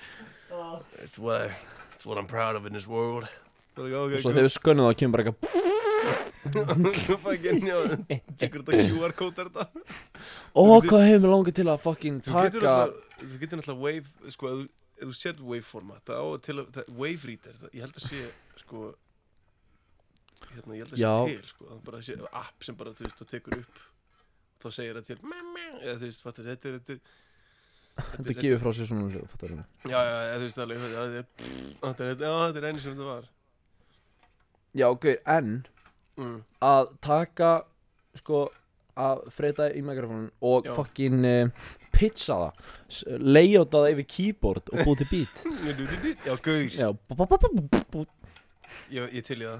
It's 1.02 1.18
what, 1.18 1.48
I, 1.48 1.54
it's 1.96 2.06
what 2.06 2.18
I'm 2.18 2.30
proud 2.30 2.56
of 2.56 2.66
in 2.66 2.72
this 2.72 2.86
world. 2.86 3.28
Og 3.74 3.90
ok, 3.90 4.20
svo 4.22 4.30
þegar 4.30 4.46
við 4.46 4.52
skönnum 4.54 4.86
það 4.86 4.98
kemur 5.00 5.16
bara 5.16 5.32
eitthvað 5.32 5.62
fucking, 7.24 7.64
já. 7.64 7.78
Tekur 8.38 8.62
þetta 8.62 8.84
QR-kód 8.92 9.40
er 9.40 9.48
þetta? 9.48 9.64
Ó, 10.52 10.62
hvað 10.84 11.06
hefur 11.08 11.22
mér 11.24 11.32
langið 11.32 11.56
til 11.58 11.66
að 11.72 11.86
getur 12.04 12.66
taka 12.68 12.84
þú 13.24 13.40
getur 13.40 13.62
alltaf 13.62 13.80
wave, 13.80 14.32
sko, 14.34 14.52
ef 14.98 15.08
þú, 15.08 15.16
sér 15.16 15.40
waveformat, 15.40 16.02
það 16.06 16.20
á 16.20 16.26
til 16.44 16.56
að, 16.60 16.80
wave 17.00 17.30
reader, 17.30 17.56
ég 17.72 17.86
held 17.86 17.98
að 17.98 18.06
sé, 18.06 18.22
sko, 18.60 18.90
hérna, 20.52 20.76
ég 20.78 20.84
held 20.84 20.94
að 20.94 21.02
Já. 21.02 21.12
sé 21.16 21.34
til, 21.40 21.50
sko, 21.54 21.66
það 21.70 21.76
er 21.78 21.84
bara 21.88 22.00
sé 22.08 22.16
app 22.44 22.64
sem 22.68 22.76
bara, 22.80 22.92
þú 22.98 23.06
veist, 23.06 23.20
þú 23.22 23.26
tekur 23.32 23.58
upp, 23.60 23.82
þá 24.64 24.66
segir 24.78 24.98
það 25.00 25.06
til, 25.10 25.18
eða 25.24 25.94
þú 26.00 26.08
veist, 26.08 26.24
fattar, 26.28 26.50
þetta 26.52 26.72
er, 26.72 26.80
þetta 26.88 27.20
Þetta 27.94 28.32
gefur 28.42 28.58
frá 28.64 28.72
sér 28.74 28.88
svona 28.90 29.04
hljóð, 29.06 29.26
fattar 29.30 29.52
við 29.52 29.58
já, 29.92 30.00
já, 30.02 30.14
þú 30.34 30.46
veist, 30.48 30.58
alveg, 30.64 30.80
þetta 30.82 31.02
er, 31.04 31.28
þetta 31.84 32.08
er, 32.08 32.16
þetta 32.18 32.58
er 32.58 32.64
einu 32.70 32.80
sem 32.82 32.96
þetta 32.96 33.06
var. 33.12 33.28
Já, 34.74 34.88
ok, 34.90 35.06
en 35.36 35.52
Mm. 36.14 36.44
að 36.62 36.90
taka 37.02 37.64
sko 38.14 38.44
að 38.94 39.24
freyta 39.34 39.64
í 39.74 39.80
mikrofónun 39.82 40.28
og 40.46 40.68
Já. 40.68 40.74
fokkin 40.76 41.24
uh, 41.26 41.48
pitcha 41.90 42.36
það 42.38 43.18
layouta 43.18 43.80
það 43.82 43.94
yfir 43.96 44.06
keyboard 44.14 44.70
og 44.70 44.84
búið 44.86 45.00
til 45.02 45.08
beat 45.10 45.42
Já, 46.28 46.36
gaur, 46.38 46.62
Já, 46.70 46.92
bú, 46.94 47.16
bú, 47.18 47.26
bú, 47.26 47.50
bú, 47.66 47.80
bú. 47.90 48.04
ég, 48.94 49.10
ég 49.10 49.26
til 49.26 49.40
í 49.42 49.48
það. 49.48 49.58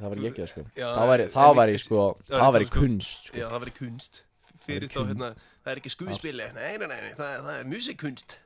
Það 0.00 0.08
var 0.08 0.16
ekki 0.20 0.30
ekki 0.32 0.48
sko. 0.54 0.64
Já, 0.80 0.86
það 0.96 1.08
væri, 1.12 1.26
það 1.36 1.50
ég- 1.50 1.58
væri 1.60 1.78
sko 1.84 2.00
það 2.00 2.30
væri 2.30 2.40
það 2.40 2.52
væri 2.56 2.66
sko- 2.70 2.80
kunst 2.80 3.24
sko. 3.30 3.38
Já, 3.40 3.46
það 3.52 3.60
væri 3.66 3.74
kunst. 3.78 4.20
Það 4.50 4.66
Fyrir 4.66 4.88
væri 4.88 4.94
þá, 4.94 5.06
hérna, 5.10 5.28
það 5.64 5.72
er 5.74 5.80
ekki 5.80 5.92
skuðspili, 5.94 6.46
nei, 6.54 6.72
nei, 6.78 6.86
nei, 6.86 7.00
nei, 7.00 7.12
það, 7.18 7.30
er- 7.34 7.42
það 7.46 7.54
er 7.60 7.64
musikkunst, 7.74 8.36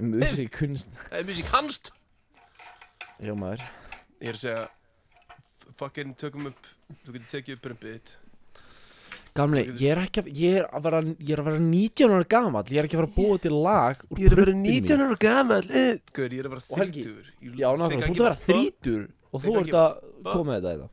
Musik 0.00 0.50
kunst 0.56 0.88
það 1.10 1.18
er 1.20 1.24
musikhanst. 1.28 1.90
Já 3.20 3.34
maður. 3.36 3.62
Ég 4.20 4.28
er 4.32 4.36
að 4.38 4.42
segja 4.46 4.68
Fucking 5.80 6.14
tökum 6.20 6.46
upp 6.50 6.66
Þú 7.06 7.12
getur 7.14 7.28
tekið 7.30 7.54
upp 7.56 7.62
prumpið 7.68 7.92
þitt. 7.94 8.10
Gamli, 9.38 9.62
ég 9.78 9.92
er 9.94 10.00
ekki 10.02 10.22
að, 10.24 10.28
ég 10.34 10.56
er 10.58 10.64
að 10.74 10.82
vera, 10.88 11.00
ég 11.06 11.30
er 11.36 11.40
að 11.40 11.46
vera 11.46 11.60
19 11.62 12.14
ára 12.16 12.26
gamall. 12.32 12.64
Ég 12.66 12.80
er 12.80 12.88
ekki 12.88 12.96
að 12.98 13.02
fara 13.04 13.10
að 13.12 13.18
búa 13.20 13.36
til 13.44 13.52
lag 13.54 14.00
úr 14.10 14.18
Ég 14.18 14.26
er 14.26 14.34
að 14.34 14.40
vera 14.40 14.50
prumpinu 14.50 14.64
mínu. 14.64 14.88
19 14.88 15.04
ára 15.06 15.18
gammal 15.22 15.60
Guður, 15.70 16.34
ég 16.34 16.40
er 16.42 16.48
að 16.48 16.54
vera 16.56 16.64
Og 16.66 16.80
Helgi, 16.80 17.04
30 17.06 17.60
Já, 17.60 17.68
nákvæmlega, 17.78 18.00
þú 18.00 18.10
ert 18.10 18.10
að 18.10 18.26
vera 18.26 18.40
þrítur 18.48 19.04
Og 19.30 19.44
þú 19.44 19.54
ert 19.60 19.76
að 19.80 19.90
koma 20.26 20.48
með 20.50 20.58
þetta 20.66 20.74
það 20.80 20.88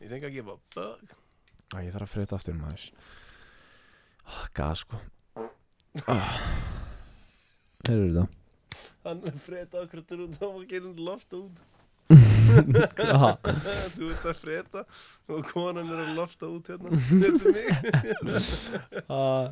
You 0.00 0.08
think 0.08 0.24
I 0.24 0.30
give 0.30 0.48
a 0.48 0.56
fuck? 0.74 1.00
Æ, 1.74 1.76
ég 1.86 1.92
þarf 1.94 2.02
að 2.06 2.10
fyrir 2.12 2.26
þetta 2.26 2.36
aftur 2.38 2.54
maður. 2.58 2.82
Ah, 4.26 4.46
Gas 4.54 4.78
sko. 4.84 4.96
Ah. 6.12 6.32
Heyrðu 7.88 8.08
þetta. 8.10 8.24
Hann 9.06 9.20
er 9.30 9.36
freda 9.40 9.76
okkur 9.80 10.00
til 10.04 10.18
út 10.26 10.34
og 10.44 10.66
gerir 10.68 10.92
lofta 11.00 11.36
út. 11.40 11.56
Þú 12.10 14.04
ert 14.12 14.26
að 14.28 14.36
freda 14.42 14.80
og 15.32 15.40
konan 15.48 15.88
er 15.94 16.00
að 16.04 16.12
lofta 16.18 16.44
út 16.52 16.68
hérna. 16.68 16.88
Þetta 17.08 17.44
er 17.48 17.52
mig. 17.56 17.68
Ah, 19.08 19.48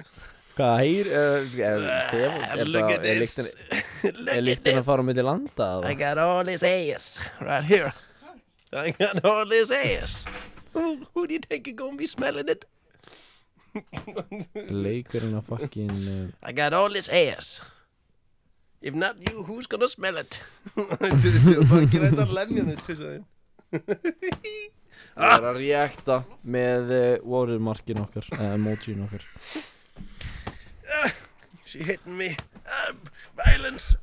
Hvað 0.55 0.75
heyr 0.85 1.07
er, 1.19 1.43
er, 1.67 1.83
er, 2.61 2.69
Look 2.69 2.91
at 2.95 3.03
this. 3.03 3.57
Er 4.05 4.13
at 4.37 4.45
lyktin 4.45 4.77
að 4.79 4.85
fara 4.87 5.03
á 5.03 5.05
milli 5.09 5.25
landa 5.27 5.67
I 5.83 5.97
got 5.99 6.15
all 6.23 6.45
this 6.47 6.63
ass 6.63 7.17
right 7.41 7.65
here 7.67 7.91
I 8.75 8.91
got 8.91 9.25
all 9.25 9.47
this 9.47 9.71
ass. 9.71 10.25
Who, 10.73 10.99
who 11.15 11.27
do 11.27 11.35
you 11.35 11.41
think 11.41 11.69
is 11.69 11.75
gonna 11.75 11.97
be 11.97 12.07
smelling 12.07 12.49
it? 12.49 12.65
Leikurinn 14.85 15.35
að 15.39 15.47
fucking 15.49 15.91
uh, 15.91 16.27
I 16.43 16.53
got 16.53 16.73
all 16.75 16.91
this 16.91 17.09
ass. 17.09 17.61
If 18.83 18.95
not 18.95 19.17
you, 19.31 19.43
who's 19.45 19.67
gonna 19.67 19.89
smell 19.89 20.17
it? 20.21 20.39
Fucking 20.75 22.05
hægt 22.05 22.21
að 22.21 22.35
lemja 22.37 22.65
mig 22.67 22.83
til 22.85 22.99
þess 22.99 23.25
Það 25.15 25.33
er 25.39 25.47
að 25.49 25.57
reakta 25.63 26.19
með 26.57 26.91
uh, 26.93 27.07
watermarkin 27.27 28.03
okkar 28.03 28.27
uh, 28.37 28.45
Emojin 28.55 29.01
okkar. 29.07 29.25
She 31.65 31.81
hitting 31.83 32.17
me. 32.19 32.37
Uh, 32.67 32.93
Violence. 33.41 33.97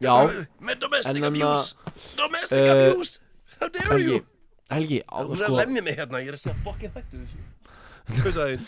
Já, 0.00 0.12
uh, 0.26 0.42
Með 0.64 0.80
domestic 0.82 1.16
En 1.20 1.28
að- 1.28 1.30
abuse. 1.30 1.94
Domestic 2.18 2.58
Eh, 2.66 2.72
abuse 2.90 3.19
How 3.60 3.68
dare 3.68 3.88
Helgi 3.92 4.14
you 4.14 4.20
Helgi, 4.70 5.00
á, 5.02 5.18
Þú 5.26 5.32
er 5.34 5.40
sko 5.40 5.50
að 5.50 5.58
lemja 5.64 5.82
mig 5.88 5.96
hérna, 5.98 6.20
ég 6.22 6.28
er 6.30 6.36
að 6.38 6.42
segja 6.44 6.56
fucking 6.64 6.92
hættu 6.94 7.22
þessu 7.24 8.20
Hvað 8.20 8.36
sagði? 8.36 8.60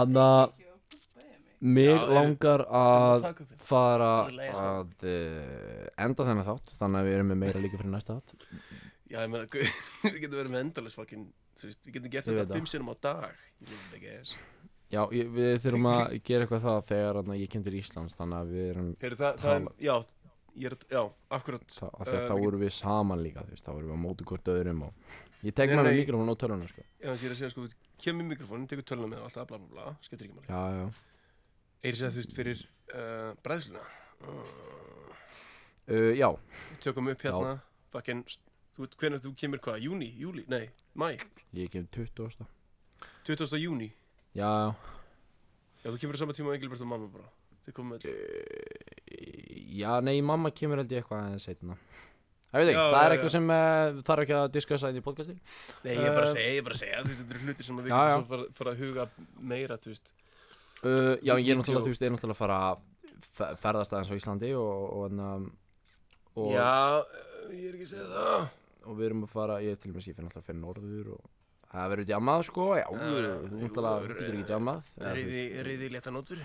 Anna 0.00 0.28
Mig 1.66 1.88
Já, 1.88 1.96
er- 2.02 2.10
langar 2.12 2.62
að 2.68 3.22
Takk 3.24 3.40
upp 3.46 3.62
fara 3.66 4.10
Ég 4.26 4.28
er 4.28 4.36
leiður. 4.40 4.58
að 4.60 5.06
uh, 5.08 5.86
enda 6.06 6.26
þennan 6.28 6.46
þátt 6.50 6.74
Þannig 6.78 7.00
að 7.00 7.08
við 7.08 7.16
erum 7.16 7.30
með 7.32 7.40
meira 7.42 7.62
líka 7.64 7.80
fyrir 7.80 7.94
næsta 7.94 8.18
þátt 8.18 8.46
Já, 9.06 9.18
ég 9.22 9.30
meina, 9.32 9.46
guð, 9.50 9.80
við 10.10 10.18
getum 10.24 10.40
verið 10.42 10.52
með 10.56 10.64
endalist 10.66 10.98
fucking 11.00 11.24
Þú 11.56 11.70
veist, 11.70 11.80
við 11.86 11.96
getum 11.96 12.12
gert 12.12 12.28
Ég 12.28 12.36
veit 12.36 12.42
þetta 12.42 12.52
það. 12.52 12.60
fimm 12.60 12.70
sinnum 12.74 12.92
á 12.92 12.96
dag 13.08 13.40
Ég 13.64 13.72
lítið 13.72 13.96
ekki 14.00 14.14
ass 14.20 14.36
Já, 14.86 15.00
ég, 15.18 15.30
við 15.34 15.56
þurfum 15.64 15.86
að 15.90 16.02
gera 16.28 16.44
eitthvað 16.46 16.60
það 16.68 16.84
þegar 16.92 17.16
anna, 17.22 17.36
ég 17.40 17.48
kem 17.50 17.62
til 17.66 17.72
Íslands 17.80 18.14
Þannig 18.20 18.36
að 18.38 18.52
við 18.54 18.66
erum 18.70 18.90
Heyrðu, 19.02 19.18
það, 19.24 19.40
það 19.42 19.56
er, 19.56 19.64
já, 19.82 19.94
ég 20.56 20.68
er, 20.70 20.76
já, 20.90 21.02
akkurat. 21.36 21.78
Að 21.86 22.08
Eh, 22.08 22.18
uh, 22.20 22.26
þá 22.30 22.34
vorum 22.40 22.62
við 22.64 22.72
saman 22.76 23.22
líka 23.24 23.44
þú 23.44 23.54
veist, 23.54 23.66
þá 23.66 23.72
vorum 23.74 23.90
við 23.92 23.96
á 23.96 24.04
móti 24.06 24.28
hvort 24.30 24.50
öðrum 24.52 24.82
og 24.88 25.46
ég 25.46 25.54
tek 25.54 25.74
mig 25.76 26.00
mikrofón 26.00 26.32
á 26.32 26.36
tölunum 26.40 26.70
sko. 26.70 26.86
Já, 27.00 27.10
þess 27.12 27.20
að 27.20 27.26
ég 27.26 27.28
er 27.28 27.34
að 27.34 27.40
segja, 27.42 27.52
sko, 27.52 27.92
kemur 28.02 28.28
mikrofónin, 28.30 28.66
tekur 28.70 28.88
töluna 28.88 29.12
með 29.12 29.22
og 29.22 29.28
alltaf 29.28 29.50
bla 29.50 29.60
bla 29.60 29.68
bla, 29.74 29.94
skiptir 30.06 30.28
ekki 30.28 30.38
máli. 30.38 30.48
Já, 30.48 30.62
já, 30.80 30.86
Er 31.86 31.92
ég 31.92 32.02
að 32.02 32.16
þú 32.16 32.22
veist, 32.22 32.34
fyrir 32.34 32.62
uh, 32.96 33.30
bræðsluna? 33.44 33.84
Uh, 35.86 36.12
já, 36.16 36.28
Við 36.72 36.82
tökum 36.82 37.12
upp 37.12 37.22
hérna, 37.22 37.56
fucking 37.94 38.24
Þú 38.76 38.84
veit, 38.84 38.96
hvernig 39.00 39.22
þú 39.24 39.30
kemur 39.40 39.60
hvað, 39.64 39.84
júni, 39.86 40.08
júli, 40.20 40.42
nei, 40.52 40.66
mæ 40.98 41.14
ég 41.56 41.70
kem 41.72 41.86
20 41.94 42.26
ásta 42.26 42.44
20. 43.24 43.56
júni 43.62 43.92
já, 44.36 44.74
Já, 45.80 45.86
þú 45.86 46.00
kemur 46.02 46.18
á 46.18 46.20
sama 46.20 46.34
tíma 46.36 46.50
og 46.50 46.58
Engilbert 46.58 46.82
og 46.84 46.90
mamma 46.90 47.08
bara 47.12 47.30
Þið 47.66 47.74
komum 47.76 47.96
með 47.96 48.06
já, 49.76 49.92
nei, 50.04 50.16
mamma 50.24 50.50
kemur 50.54 50.80
held 50.82 50.92
ég 50.94 51.02
eitthvað 51.02 51.22
aðeins 51.26 51.46
setna 51.50 51.76
Það 52.46 52.62
veit 52.62 52.68
ekki, 52.70 52.78
Já, 52.78 52.84
það 52.86 52.96
er 52.96 53.10
já, 53.10 53.14
eitthvað 53.16 53.26
já. 53.26 53.34
sem 53.34 53.48
uh, 53.52 53.96
þarf 54.06 54.22
ekki 54.22 54.34
að 54.38 54.44
diskussa 54.54 54.90
inn 54.92 54.98
í 55.00 55.02
podcasti 55.04 55.34
Nei, 55.36 55.92
ég 55.96 56.04
er 56.06 56.14
bara 56.14 56.28
að 56.28 56.30
Eh, 56.30 56.36
segja, 56.36 56.52
ég 56.54 56.60
er 56.60 56.66
bara 56.68 56.76
að 56.76 56.82
segja, 56.82 57.00
þú 57.02 57.08
veist, 57.10 57.18
þetta 57.20 57.34
eru 57.36 57.46
hlutir 57.48 57.66
sem 57.66 57.80
við 57.80 57.88
Já, 57.90 57.96
já. 57.96 58.12
getum 58.12 58.22
svo 58.22 58.30
fara, 58.30 58.46
fara 58.60 58.72
að 58.76 58.82
huga 58.84 59.06
meira, 59.52 59.78
þú 59.82 59.90
veist 59.92 60.12
uh, 60.86 61.14
Já, 61.26 61.32
ég 61.42 61.50
er 61.52 61.58
náttúrulega, 61.60 61.82
þú 61.86 61.92
veist, 61.92 62.04
ég 62.04 62.08
er 62.10 62.14
náttúrulega 62.14 62.36
að 62.36 62.40
fara 62.40 62.58
að 62.70 62.84
fe- 63.36 63.50
ferðast 63.64 63.96
aðeins 63.96 64.12
á 64.14 64.18
Íslandi 64.20 64.52
og, 64.56 64.84
og, 65.00 65.18
og, 65.26 65.48
og, 66.38 66.52
Já, 66.54 66.70
uh, 67.02 67.50
ég 67.50 67.66
er 67.66 67.76
ekki 67.80 67.88
að 67.88 67.92
segja 67.96 68.06
það 68.14 68.46
og 68.86 69.00
við 69.00 69.08
erum 69.10 69.26
að 69.26 69.32
fara, 69.34 69.58
ég 69.66 69.80
til 69.82 69.90
og 69.90 69.96
með 69.98 70.06
ég 70.06 70.14
fyrir 70.16 70.28
náttúrulega 70.28 70.46
fyrir 70.46 70.60
norður 70.62 71.10
og 71.16 71.26
það 71.74 71.90
verður 71.92 72.08
djammað 72.12 72.44
sko, 72.46 72.66
já, 72.78 72.86
þú 72.86 72.96
náttúrulega, 73.02 73.98
þú 74.06 74.14
getur 74.14 74.36
ekki 74.38 74.48
djammað 74.52 74.90
eða, 75.02 75.14
þú 75.18 75.26
veist, 75.34 75.60
reyði 75.66 75.88
létta 75.96 76.14
nótur 76.14 76.44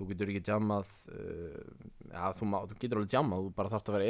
þú 0.00 0.06
getur 0.10 0.30
ekki 0.32 0.42
djammað 0.48 0.92
uh, 1.12 1.62
já, 2.10 2.22
þú, 2.40 2.46
má, 2.50 2.58
þú 2.70 2.76
getur 2.80 3.00
alveg 3.00 3.10
djammað, 3.12 3.42
þú 3.46 3.50
bara 3.60 3.72
þarft 3.74 3.90
að 3.90 3.96
vera 3.98 4.06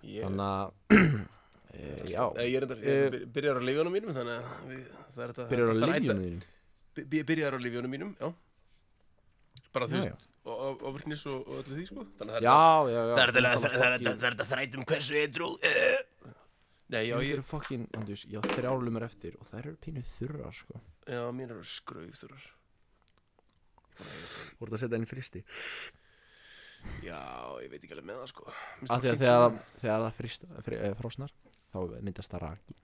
Ég, 0.00 0.22
þannig 0.24 0.46
að 0.46 0.66
uh, 0.96 2.04
já, 2.14 2.22
ég 2.42 2.56
er 2.58 2.66
endar, 2.66 2.80
ég 2.82 3.04
er 3.10 3.18
byrjar 3.36 3.60
á 3.60 3.62
lífjónum 3.68 3.94
mínum 3.94 4.16
Þannig 4.16 4.34
að 4.38 4.64
við, 4.72 4.82
það 5.14 5.22
er 5.26 5.34
þetta 5.34 5.48
byrjar 5.52 5.70
á 5.70 5.74
það 5.74 5.80
lífjónu 5.94 6.24
þínum? 6.26 6.48
By- 6.98 7.06
by- 7.14 7.24
Byrjar 7.30 7.54
á 7.54 7.58
lífjónum 7.62 7.92
mínum, 7.94 8.10
já. 8.18 8.28
Bara 9.76 9.86
þú 9.86 10.00
veist, 10.00 10.24
og- 10.42 10.58
og- 10.58 10.82
og, 10.82 10.90
og 10.90 11.58
öllu 11.60 11.76
því, 11.76 11.84
sko. 11.86 12.06
Þannig 12.18 12.34
að 12.40 12.46
já, 12.48 12.58
já, 12.90 13.00
já. 13.00 13.14
Það 13.14 13.26
er 13.26 14.06
þetta- 14.26 14.48
þrætum 14.50 14.86
hversu 14.90 15.20
eitrú 15.20 15.50
Nei, 16.90 17.04
já, 17.06 17.14
Þú 17.14 17.22
ég, 17.22 17.32
eru 17.36 17.42
fucking, 17.46 17.84
andjús, 17.94 18.24
já, 18.26 18.40
þrjálumur 18.42 19.04
eftir 19.06 19.36
og 19.38 19.46
þær 19.46 19.60
eru 19.68 19.76
pínu 19.78 20.00
þurrar, 20.02 20.50
sko. 20.58 20.80
Já, 21.06 21.20
mín 21.30 21.52
eru 21.54 21.62
skraufþurar 21.62 22.48
Þú 24.58 24.66
ert 24.68 24.76
að 24.76 24.82
setja 24.84 25.00
inn 25.00 25.08
fristi. 25.10 25.42
Já, 27.04 27.20
ég 27.60 27.68
veit 27.72 27.82
ekki 27.84 27.92
alveg 27.92 28.06
með 28.08 28.20
það, 28.22 28.28
sko. 28.32 28.44
Mér 28.80 28.92
Af 28.94 29.02
því 29.02 29.08
það 29.10 29.16
að 29.16 29.24
þegar, 29.24 29.56
þegar 29.82 30.04
það 30.06 30.14
frist, 30.20 30.46
fri, 30.64 30.78
eh, 30.80 30.94
frosnar 30.96 31.32
þá 31.74 31.78
myndast 32.06 32.32
það 32.32 32.44
raki. 32.46 32.76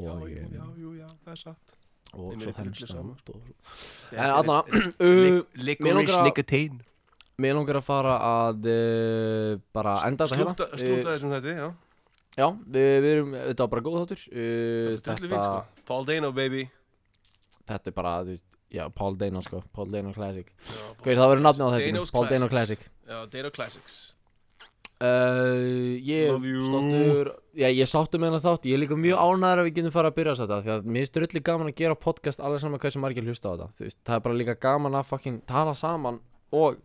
Já, 0.00 0.10
og, 0.14 0.24
já, 0.30 0.40
eh, 0.40 0.48
já, 0.56 0.64
jú, 0.80 0.94
já, 0.98 1.06
það 1.24 1.34
er 1.36 1.40
satt. 1.44 1.76
Og 2.10 2.32
Þeim 2.32 2.40
svo 2.42 2.50
í 2.50 2.54
þennst 2.56 2.80
drullu 2.80 2.88
það 2.88 2.96
sama. 2.96 3.12
út 3.14 3.28
og 3.30 4.16
En 4.18 4.30
allan 4.34 4.64
uh, 4.66 5.04
Mig 5.06 5.60
Licorice 5.62 5.94
langar 5.94 6.16
að- 6.16 6.24
nicotine 6.26 6.80
Mér 7.40 7.54
langar 7.54 7.76
að 7.78 7.84
fara 7.86 8.14
að 8.26 8.66
uh, 8.66 9.60
bara 9.72 9.92
enda 10.08 10.26
þetta 10.26 10.40
hérna. 10.40 10.54
Slúta, 10.56 10.66
slúta 10.82 11.14
þessum 11.14 11.34
þetta, 11.36 11.54
já. 11.54 11.68
Já, 12.40 12.46
við, 12.66 12.88
við 13.04 13.12
erum, 13.14 13.30
þetta 13.46 13.62
var 13.64 13.70
bara 13.76 13.84
góð 13.86 13.96
þáttur. 14.02 14.24
Uh, 14.30 14.90
Þetta 14.98 15.14
þetta, 15.22 15.38
sko. 15.46 15.84
Paul 15.88 16.04
Dano, 16.10 16.32
baby. 16.36 16.64
Þetta 17.70 17.90
er 17.90 17.96
bara, 17.96 18.12
þú 18.26 18.34
veist, 18.34 18.44
já, 18.72 18.86
Paul 18.94 19.18
Dano 19.20 19.42
sko 19.44 19.62
Paul 19.74 19.90
Dano 19.90 20.14
Classic. 20.16 20.48
Hvað 21.02 21.20
það 21.20 21.28
verður 21.34 21.44
nafnið 21.48 21.66
á 21.66 21.70
þetta? 21.74 21.90
Dano's 21.90 22.14
Paul 22.14 22.30
Dano. 22.30 22.48
Classic. 22.52 22.88
Já, 23.08 23.18
Dano 23.34 23.50
Classics. 23.54 23.98
Uh, 25.00 25.96
Ég 26.04 26.28
Love 26.28 26.44
you. 26.44 26.62
stoltur 26.66 27.28
Já, 27.56 27.68
ég 27.72 27.88
sáttu 27.88 28.18
með 28.20 28.30
hennar 28.34 28.42
þátt. 28.44 28.66
Ég 28.68 28.76
er 28.76 28.82
líka 28.82 28.98
mjög 29.00 29.16
ánæður 29.16 29.62
að 29.62 29.68
við 29.70 29.78
getum 29.78 29.94
fara 29.94 30.10
að 30.12 30.18
byrja 30.18 30.34
þetta 30.42 30.58
Því 30.60 30.72
að 30.74 30.90
mér 30.90 31.00
finnst 31.00 31.14
drulli 31.16 31.42
gaman 31.48 31.70
að 31.70 31.78
gera 31.80 31.96
podcast 31.96 32.42
alveg 32.44 32.60
saman 32.60 32.82
hversu 32.82 33.00
margir 33.00 33.24
hlusta 33.24 33.48
á 33.48 33.52
þetta. 33.54 33.70
Þú 33.78 33.86
veist, 33.86 34.00
það 34.04 34.18
er 34.18 34.26
bara 34.26 34.36
líka 34.42 34.56
gaman 34.60 34.98
að 35.00 35.08
fucking 35.08 35.40
tala 35.48 35.72
saman 35.78 36.20
og 36.52 36.76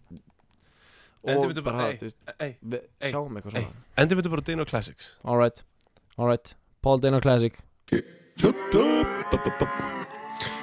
Endur 1.25 1.41
og 1.41 1.49
myndu 1.49 1.63
bara, 1.65 1.77
bara, 1.77 1.89
ei, 1.89 1.97
þú 1.97 2.05
veist, 2.05 2.19
ei, 2.37 2.51
við 2.61 2.81
ei, 2.85 3.09
sjáum 3.09 3.37
eitthvað 3.39 3.55
ei. 3.57 3.63
svona 3.65 4.03
endur 4.03 4.19
myndu 4.19 4.33
bara 4.35 4.45
Dano 4.45 4.65
Classics. 4.69 5.07
Alright, 5.25 5.63
alright 6.21 6.55
Paul 6.85 7.01
Dano 7.01 7.19
Classic 7.19 7.57